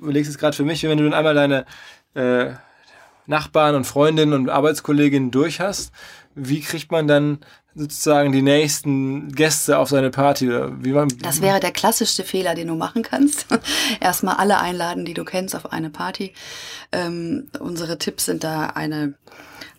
[0.04, 1.66] überlege es gerade für mich, wenn du dann einmal deine
[2.14, 2.54] äh,
[3.26, 5.92] Nachbarn und Freundinnen und Arbeitskolleginnen durch hast,
[6.36, 7.40] wie kriegt man dann
[7.76, 10.48] sozusagen die nächsten Gäste auf seine Party?
[10.48, 13.48] Oder wie man, das wäre der klassischste Fehler, den du machen kannst.
[14.00, 16.34] Erstmal alle einladen, die du kennst, auf eine Party.
[16.92, 19.16] Ähm, unsere Tipps sind da eine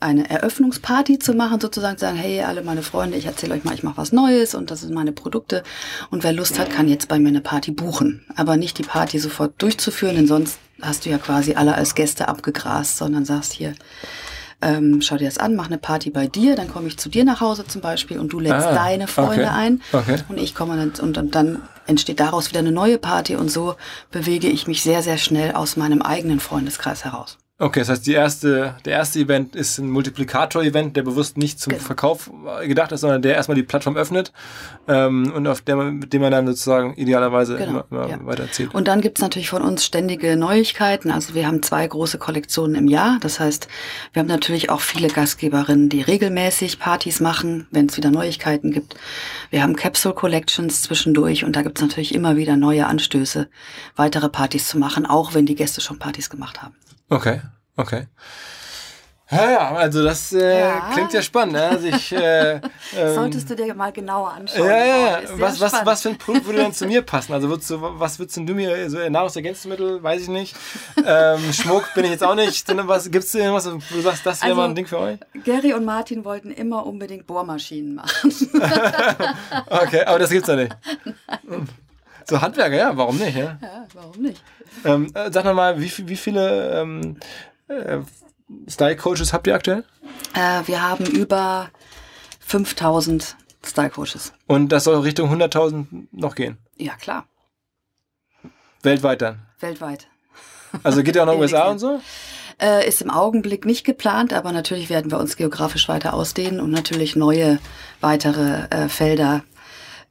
[0.05, 3.75] eine Eröffnungsparty zu machen, sozusagen zu sagen, hey, alle meine Freunde, ich erzähle euch mal,
[3.75, 5.63] ich mache was Neues und das sind meine Produkte.
[6.11, 8.25] Und wer Lust hat, kann jetzt bei mir eine Party buchen.
[8.37, 12.29] Aber nicht die Party sofort durchzuführen, denn sonst hast du ja quasi alle als Gäste
[12.29, 13.75] abgegrast, sondern sagst hier,
[14.61, 17.25] ähm, schau dir das an, mach eine Party bei dir, dann komme ich zu dir
[17.25, 20.17] nach Hause zum Beispiel und du lädst ah, deine Freunde okay, ein okay.
[20.29, 23.75] und ich komme dann und, und dann entsteht daraus wieder eine neue Party und so
[24.11, 27.39] bewege ich mich sehr, sehr schnell aus meinem eigenen Freundeskreis heraus.
[27.57, 31.71] Okay, das heißt, die erste, der erste Event ist ein Multiplikator-Event, der bewusst nicht zum
[31.71, 31.85] genau.
[31.85, 32.29] Verkauf
[32.67, 34.33] gedacht ist, sondern der erstmal die Plattform öffnet
[34.89, 38.27] ähm, und auf der man, mit dem man dann sozusagen idealerweise genau, immer, immer ja.
[38.27, 38.75] weiter erzählt.
[38.75, 41.13] Und dann gibt's natürlich von uns ständige Neuigkeiten.
[41.13, 43.19] Also wir haben zwei große Kollektionen im Jahr.
[43.21, 43.69] Das heißt,
[44.13, 48.97] wir haben natürlich auch viele Gastgeberinnen, die regelmäßig Partys machen, wenn es wieder Neuigkeiten gibt.
[49.51, 53.49] Wir haben Capsule Collections zwischendurch und da gibt's natürlich immer wieder neue Anstöße,
[53.95, 56.75] weitere Partys zu machen, auch wenn die Gäste schon Partys gemacht haben.
[57.09, 57.41] Okay,
[57.77, 58.07] okay.
[59.31, 60.91] Ja, ja, also das äh, ja.
[60.93, 61.55] klingt ja spannend.
[61.55, 61.65] Ne?
[61.65, 62.53] Also ich, äh,
[62.97, 64.69] ähm, Solltest du dir mal genauer anschauen.
[64.69, 65.21] Ja, ja, ja.
[65.39, 67.33] Was, was, was für ein Produkt würde denn zu mir passen?
[67.33, 70.55] Also würdest du, was würdest du mir, so Nahrungsergänzungsmittel, weiß ich nicht.
[71.05, 72.67] Ähm, Schmuck bin ich jetzt auch nicht.
[72.67, 75.19] Gibt es irgendwas, wo du sagst, das wäre also, mal ein Ding für euch?
[75.43, 78.31] Gary und Martin wollten immer unbedingt Bohrmaschinen machen.
[79.71, 80.77] okay, aber das gibt's ja nicht.
[81.43, 81.69] Nein.
[82.27, 83.37] So Handwerker, ja, warum nicht?
[83.37, 84.43] Ja, ja warum nicht?
[84.85, 87.17] Ähm, äh, sag mal, wie, wie viele ähm,
[87.69, 87.99] äh,
[88.69, 89.85] Style-Coaches habt ihr aktuell?
[90.35, 91.71] Äh, wir haben über
[92.41, 94.33] 5000 Style Coaches.
[94.47, 96.59] Und das soll Richtung 100.000 noch gehen?
[96.77, 97.27] Ja, klar.
[98.83, 99.47] Weltweit dann?
[99.61, 100.09] Weltweit.
[100.83, 102.01] Also geht ja auch nach USA und so?
[102.61, 106.71] Äh, ist im Augenblick nicht geplant, aber natürlich werden wir uns geografisch weiter ausdehnen und
[106.71, 107.59] natürlich neue
[108.01, 109.43] weitere äh, Felder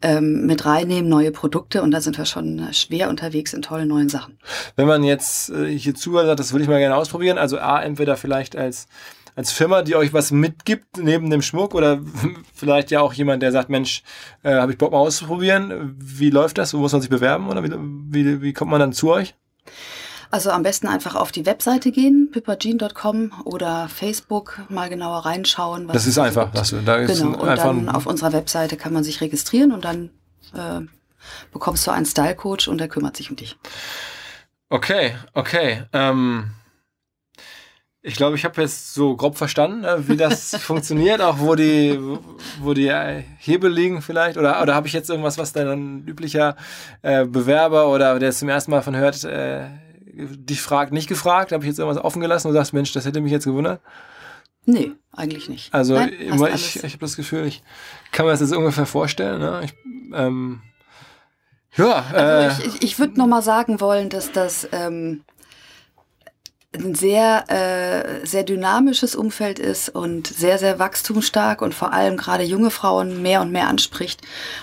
[0.04, 4.10] ähm, mit reinnehmen, neue Produkte und da sind wir schon schwer unterwegs in tollen neuen
[4.10, 4.38] Sachen.
[4.76, 8.18] Wenn man jetzt äh, hier zuhört, das würde ich mal gerne ausprobieren, also A, entweder
[8.18, 8.88] vielleicht als
[9.36, 12.00] als Firma, die euch was mitgibt neben dem Schmuck oder
[12.54, 14.04] vielleicht ja auch jemand, der sagt, Mensch,
[14.44, 15.96] äh, habe ich Bock mal auszuprobieren.
[15.98, 16.74] Wie läuft das?
[16.74, 17.72] Wo muss man sich bewerben oder wie,
[18.26, 19.34] wie, wie kommt man dann zu euch?
[20.34, 25.88] Also am besten einfach auf die Webseite gehen, pipagene.com oder Facebook mal genauer reinschauen.
[25.88, 26.50] das ist einfach.
[26.52, 27.38] Das, da ist genau.
[27.38, 30.10] Und einfach dann auf unserer Webseite kann man sich registrieren und dann
[30.56, 30.82] äh,
[31.52, 33.58] bekommst du einen Style Coach und der kümmert sich um dich.
[34.70, 35.84] Okay, okay.
[35.94, 36.50] Ähm,
[38.02, 42.00] ich glaube, ich habe jetzt so grob verstanden, äh, wie das funktioniert, auch wo die,
[42.60, 42.92] wo die
[43.38, 44.40] Hebel liegen vielleicht.
[44.40, 46.56] Oder, oder habe ich jetzt irgendwas, was dann üblicher
[47.04, 49.68] äh, Bewerber oder der es zum ersten Mal von hört, äh,
[50.14, 51.52] dich fragt, nicht gefragt?
[51.52, 53.82] Habe ich jetzt irgendwas offen gelassen und sagst, Mensch, das hätte mich jetzt gewundert?
[54.66, 55.74] Nee, eigentlich nicht.
[55.74, 57.62] Also Nein, immer, ich, ich habe das Gefühl, ich
[58.12, 59.40] kann mir das jetzt ungefähr vorstellen.
[59.40, 59.62] Ne?
[59.66, 59.74] Ich,
[60.14, 60.62] ähm,
[61.76, 65.24] ja, also äh, ich, ich würde noch mal sagen wollen, dass das ähm,
[66.76, 72.44] ein sehr, äh, sehr dynamisches Umfeld ist und sehr, sehr wachstumsstark und vor allem gerade
[72.44, 74.22] junge Frauen mehr und mehr anspricht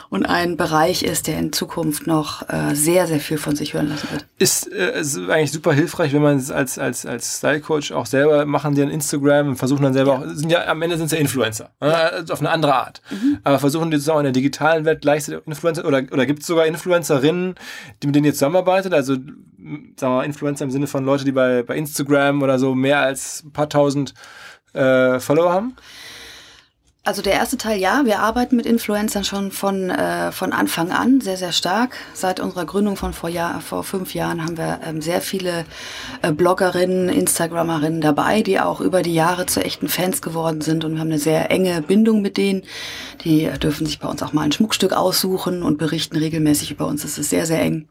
[0.08, 3.88] und ein Bereich ist, der in Zukunft noch äh, sehr, sehr viel von sich hören
[3.88, 4.26] lassen wird.
[4.38, 8.06] Ist, äh, ist eigentlich super hilfreich, wenn man es als, als, als Style Coach auch
[8.06, 10.18] selber machen, die an Instagram und versuchen dann selber ja.
[10.18, 11.88] auch, sind ja, am Ende sind es ja Influencer, ja.
[11.88, 13.02] Also auf eine andere Art.
[13.10, 13.38] Mhm.
[13.44, 16.66] Aber versuchen die zusammen in der digitalen Welt gleichzeitig Influencer oder, oder gibt es sogar
[16.66, 17.54] Influencerinnen,
[18.02, 18.92] die mit denen ihr zusammenarbeitet?
[18.92, 19.16] Also,
[19.96, 23.00] sagen wir mal, Influencer im Sinne von Leute, die bei, bei Instagram oder so mehr
[23.00, 24.14] als ein paar tausend
[24.72, 25.76] äh, Follower haben?
[27.02, 31.22] Also der erste Teil ja, wir arbeiten mit Influencern schon von, äh, von Anfang an
[31.22, 31.96] sehr, sehr stark.
[32.12, 35.64] Seit unserer Gründung von vor, Jahr, vor fünf Jahren haben wir ähm, sehr viele
[36.20, 40.92] äh, Bloggerinnen, Instagrammerinnen dabei, die auch über die Jahre zu echten Fans geworden sind und
[40.92, 42.64] wir haben eine sehr enge Bindung mit denen.
[43.24, 47.00] Die dürfen sich bei uns auch mal ein Schmuckstück aussuchen und berichten regelmäßig über uns.
[47.00, 47.88] Das ist sehr, sehr eng.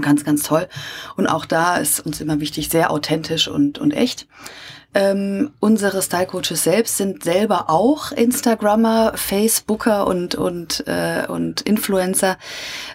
[0.00, 0.68] Ganz, ganz toll.
[1.16, 4.26] Und auch da ist uns immer wichtig, sehr authentisch und, und echt.
[4.94, 12.38] Ähm, unsere Style Coaches selbst sind selber auch Instagrammer, Facebooker und und äh, und Influencer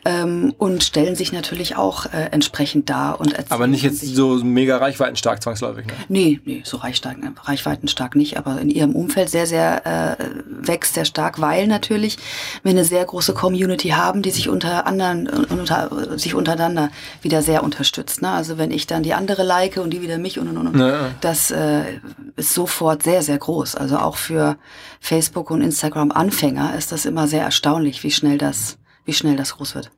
[0.06, 4.78] ähm, und stellen sich natürlich auch äh, entsprechend dar und Aber nicht jetzt so mega
[4.78, 5.94] reichweitenstark zwangsläufig, ne?
[6.08, 11.42] Nee, nee, so reichweitenstark nicht, aber in ihrem Umfeld sehr sehr äh, wächst sehr stark,
[11.42, 12.18] weil natürlich
[12.64, 16.92] wir eine sehr große Community haben, die sich unter anderen unter sich untereinander
[17.22, 18.30] wieder sehr unterstützt, ne?
[18.30, 21.12] Also wenn ich dann die andere like und die wieder mich und und und, ja.
[21.20, 21.89] das äh,
[22.36, 23.76] ist sofort sehr, sehr groß.
[23.76, 24.58] Also auch für
[25.00, 29.56] Facebook und Instagram Anfänger ist das immer sehr erstaunlich, wie schnell das, wie schnell das
[29.56, 29.92] groß wird.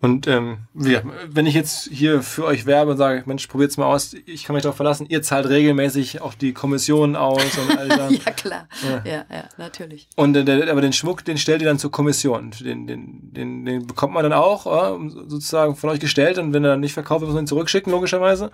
[0.00, 3.86] Und ähm, ja, wenn ich jetzt hier für euch werbe und sage, Mensch, probiert's mal
[3.86, 7.88] aus, ich kann mich darauf verlassen, ihr zahlt regelmäßig auch die Kommission aus und all
[7.96, 8.12] das.
[8.12, 8.68] ja, klar.
[8.82, 9.10] Ja.
[9.10, 10.08] ja, ja, natürlich.
[10.16, 12.52] Und äh, der, aber den Schmuck, den stellt ihr dann zur Kommission.
[12.60, 16.64] Den, den, den, den bekommt man dann auch äh, sozusagen von euch gestellt und wenn
[16.64, 18.50] er dann nicht verkauft wird, muss man ihn zurückschicken, logischerweise.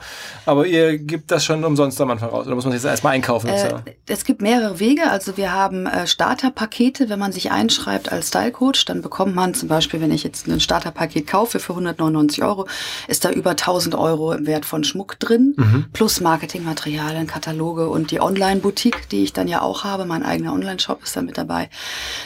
[0.47, 2.47] Aber ihr gebt das schon umsonst am Anfang raus.
[2.47, 3.49] Oder muss man jetzt erstmal einkaufen?
[3.49, 5.09] Äh, es gibt mehrere Wege.
[5.09, 9.55] Also wir haben äh, Starterpakete, wenn man sich einschreibt als Style Coach, dann bekommt man
[9.55, 12.67] zum Beispiel, wenn ich jetzt einen Starter Starterpaket kaufe für 199 Euro,
[13.07, 15.87] ist da über 1000 Euro im Wert von Schmuck drin, mhm.
[15.93, 20.07] plus Marketingmaterialien, Kataloge und die Online-Boutique, die ich dann ja auch habe.
[20.07, 21.69] Mein eigener Online-Shop ist da mit dabei.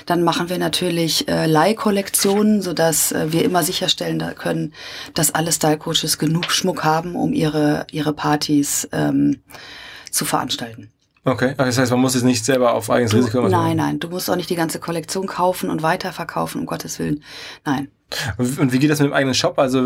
[0.06, 4.72] Dann machen wir natürlich äh, Leihkollektionen, sodass äh, wir immer sicherstellen können,
[5.14, 9.42] dass alle Style-Coaches genug Schmuck haben, um ihre, ihre Partys ähm,
[10.10, 10.90] zu veranstalten.
[11.26, 13.50] Okay, das heißt, man muss es nicht selber auf eigenes Risiko machen?
[13.50, 17.22] Nein, nein, du musst auch nicht die ganze Kollektion kaufen und weiterverkaufen, um Gottes Willen.
[17.64, 17.88] Nein.
[18.36, 19.58] Und wie geht das mit dem eigenen Shop?
[19.58, 19.84] Also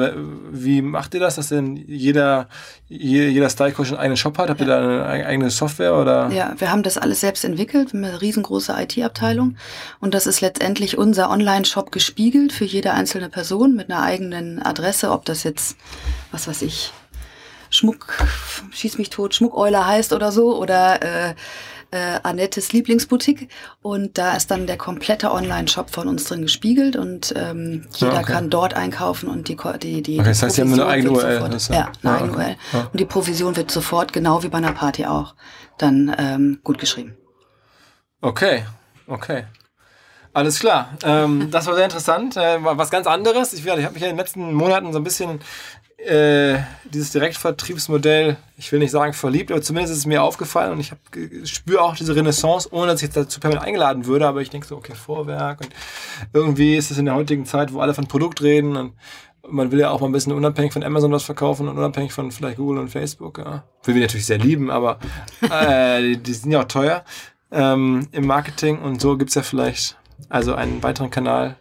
[0.50, 2.48] wie macht ihr das, dass denn jeder,
[2.88, 4.50] jeder Style Coach einen eigenen Shop hat?
[4.50, 6.30] Habt ihr da eine eigene Software oder?
[6.30, 9.56] Ja, wir haben das alles selbst entwickelt, eine riesengroße IT-Abteilung.
[10.00, 15.10] Und das ist letztendlich unser Online-Shop gespiegelt für jede einzelne Person mit einer eigenen Adresse,
[15.10, 15.76] ob das jetzt,
[16.30, 16.92] was weiß ich,
[17.70, 18.24] Schmuck,
[18.70, 21.34] schieß mich tot, Schmuckeuler heißt oder so oder äh,
[21.90, 23.48] äh, Annettes Lieblingsboutique
[23.82, 28.32] und da ist dann der komplette Online-Shop von uns drin gespiegelt und ähm, jeder okay.
[28.32, 31.58] kann dort einkaufen und die die die, okay, das heißt, Sie haben eine eigene URL.
[31.58, 32.40] Sofort, ja, eine eigene okay.
[32.40, 32.56] URL.
[32.72, 32.88] Ja.
[32.92, 35.34] Und die Provision wird sofort, genau wie bei einer Party auch,
[35.78, 37.16] dann ähm, gut geschrieben.
[38.20, 38.64] Okay,
[39.06, 39.44] okay.
[40.32, 40.96] Alles klar.
[41.02, 42.36] Ähm, das war sehr interessant.
[42.36, 43.52] Äh, was ganz anderes.
[43.54, 45.40] Ich, ich habe mich in den letzten Monaten so ein bisschen
[45.98, 50.80] äh, dieses Direktvertriebsmodell, ich will nicht sagen verliebt, aber zumindest ist es mir aufgefallen und
[50.80, 50.92] ich
[51.50, 54.76] spüre auch diese Renaissance, ohne dass ich dazu permanent eingeladen würde, aber ich denke so,
[54.76, 55.70] okay, Vorwerk und
[56.32, 58.92] irgendwie ist es in der heutigen Zeit, wo alle von Produkt reden und
[59.50, 62.30] man will ja auch mal ein bisschen unabhängig von Amazon was verkaufen und unabhängig von
[62.30, 63.38] vielleicht Google und Facebook.
[63.38, 63.64] Ja.
[63.84, 64.98] Will wir natürlich sehr lieben, aber
[65.50, 67.04] äh, die, die, sind ja auch teuer
[67.50, 69.96] ähm, im Marketing und so gibt es ja vielleicht
[70.28, 71.56] also einen weiteren Kanal,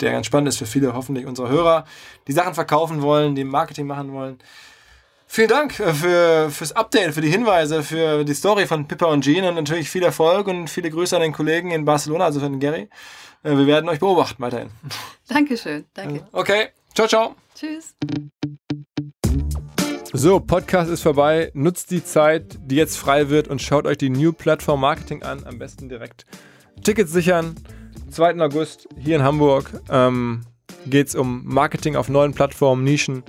[0.00, 1.84] der ganz spannend ist für viele, hoffentlich unsere Hörer,
[2.26, 4.38] die Sachen verkaufen wollen, die Marketing machen wollen.
[5.26, 9.24] Vielen Dank äh, für, fürs Update, für die Hinweise, für die Story von Pippa und
[9.24, 12.60] Jean und natürlich viel Erfolg und viele Grüße an den Kollegen in Barcelona, also von
[12.60, 12.88] Gary.
[13.42, 14.70] Äh, wir werden euch beobachten weiterhin.
[15.28, 16.26] Dankeschön, danke.
[16.32, 17.34] Okay, ciao, ciao.
[17.54, 17.96] Tschüss.
[20.12, 21.50] So, Podcast ist vorbei.
[21.54, 25.44] Nutzt die Zeit, die jetzt frei wird und schaut euch die New Platform Marketing an.
[25.44, 26.26] Am besten direkt
[26.84, 27.56] Tickets sichern.
[28.10, 28.40] 2.
[28.40, 30.42] August hier in Hamburg ähm,
[30.86, 33.22] geht es um Marketing auf neuen Plattformen, Nischen.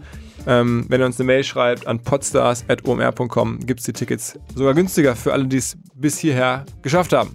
[0.48, 5.16] Ähm, wenn ihr uns eine Mail schreibt an podstars.omr.com, gibt es die Tickets sogar günstiger
[5.16, 7.32] für alle, die es bis hierher geschafft haben.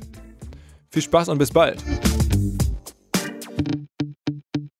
[0.90, 1.82] Viel Spaß und bis bald.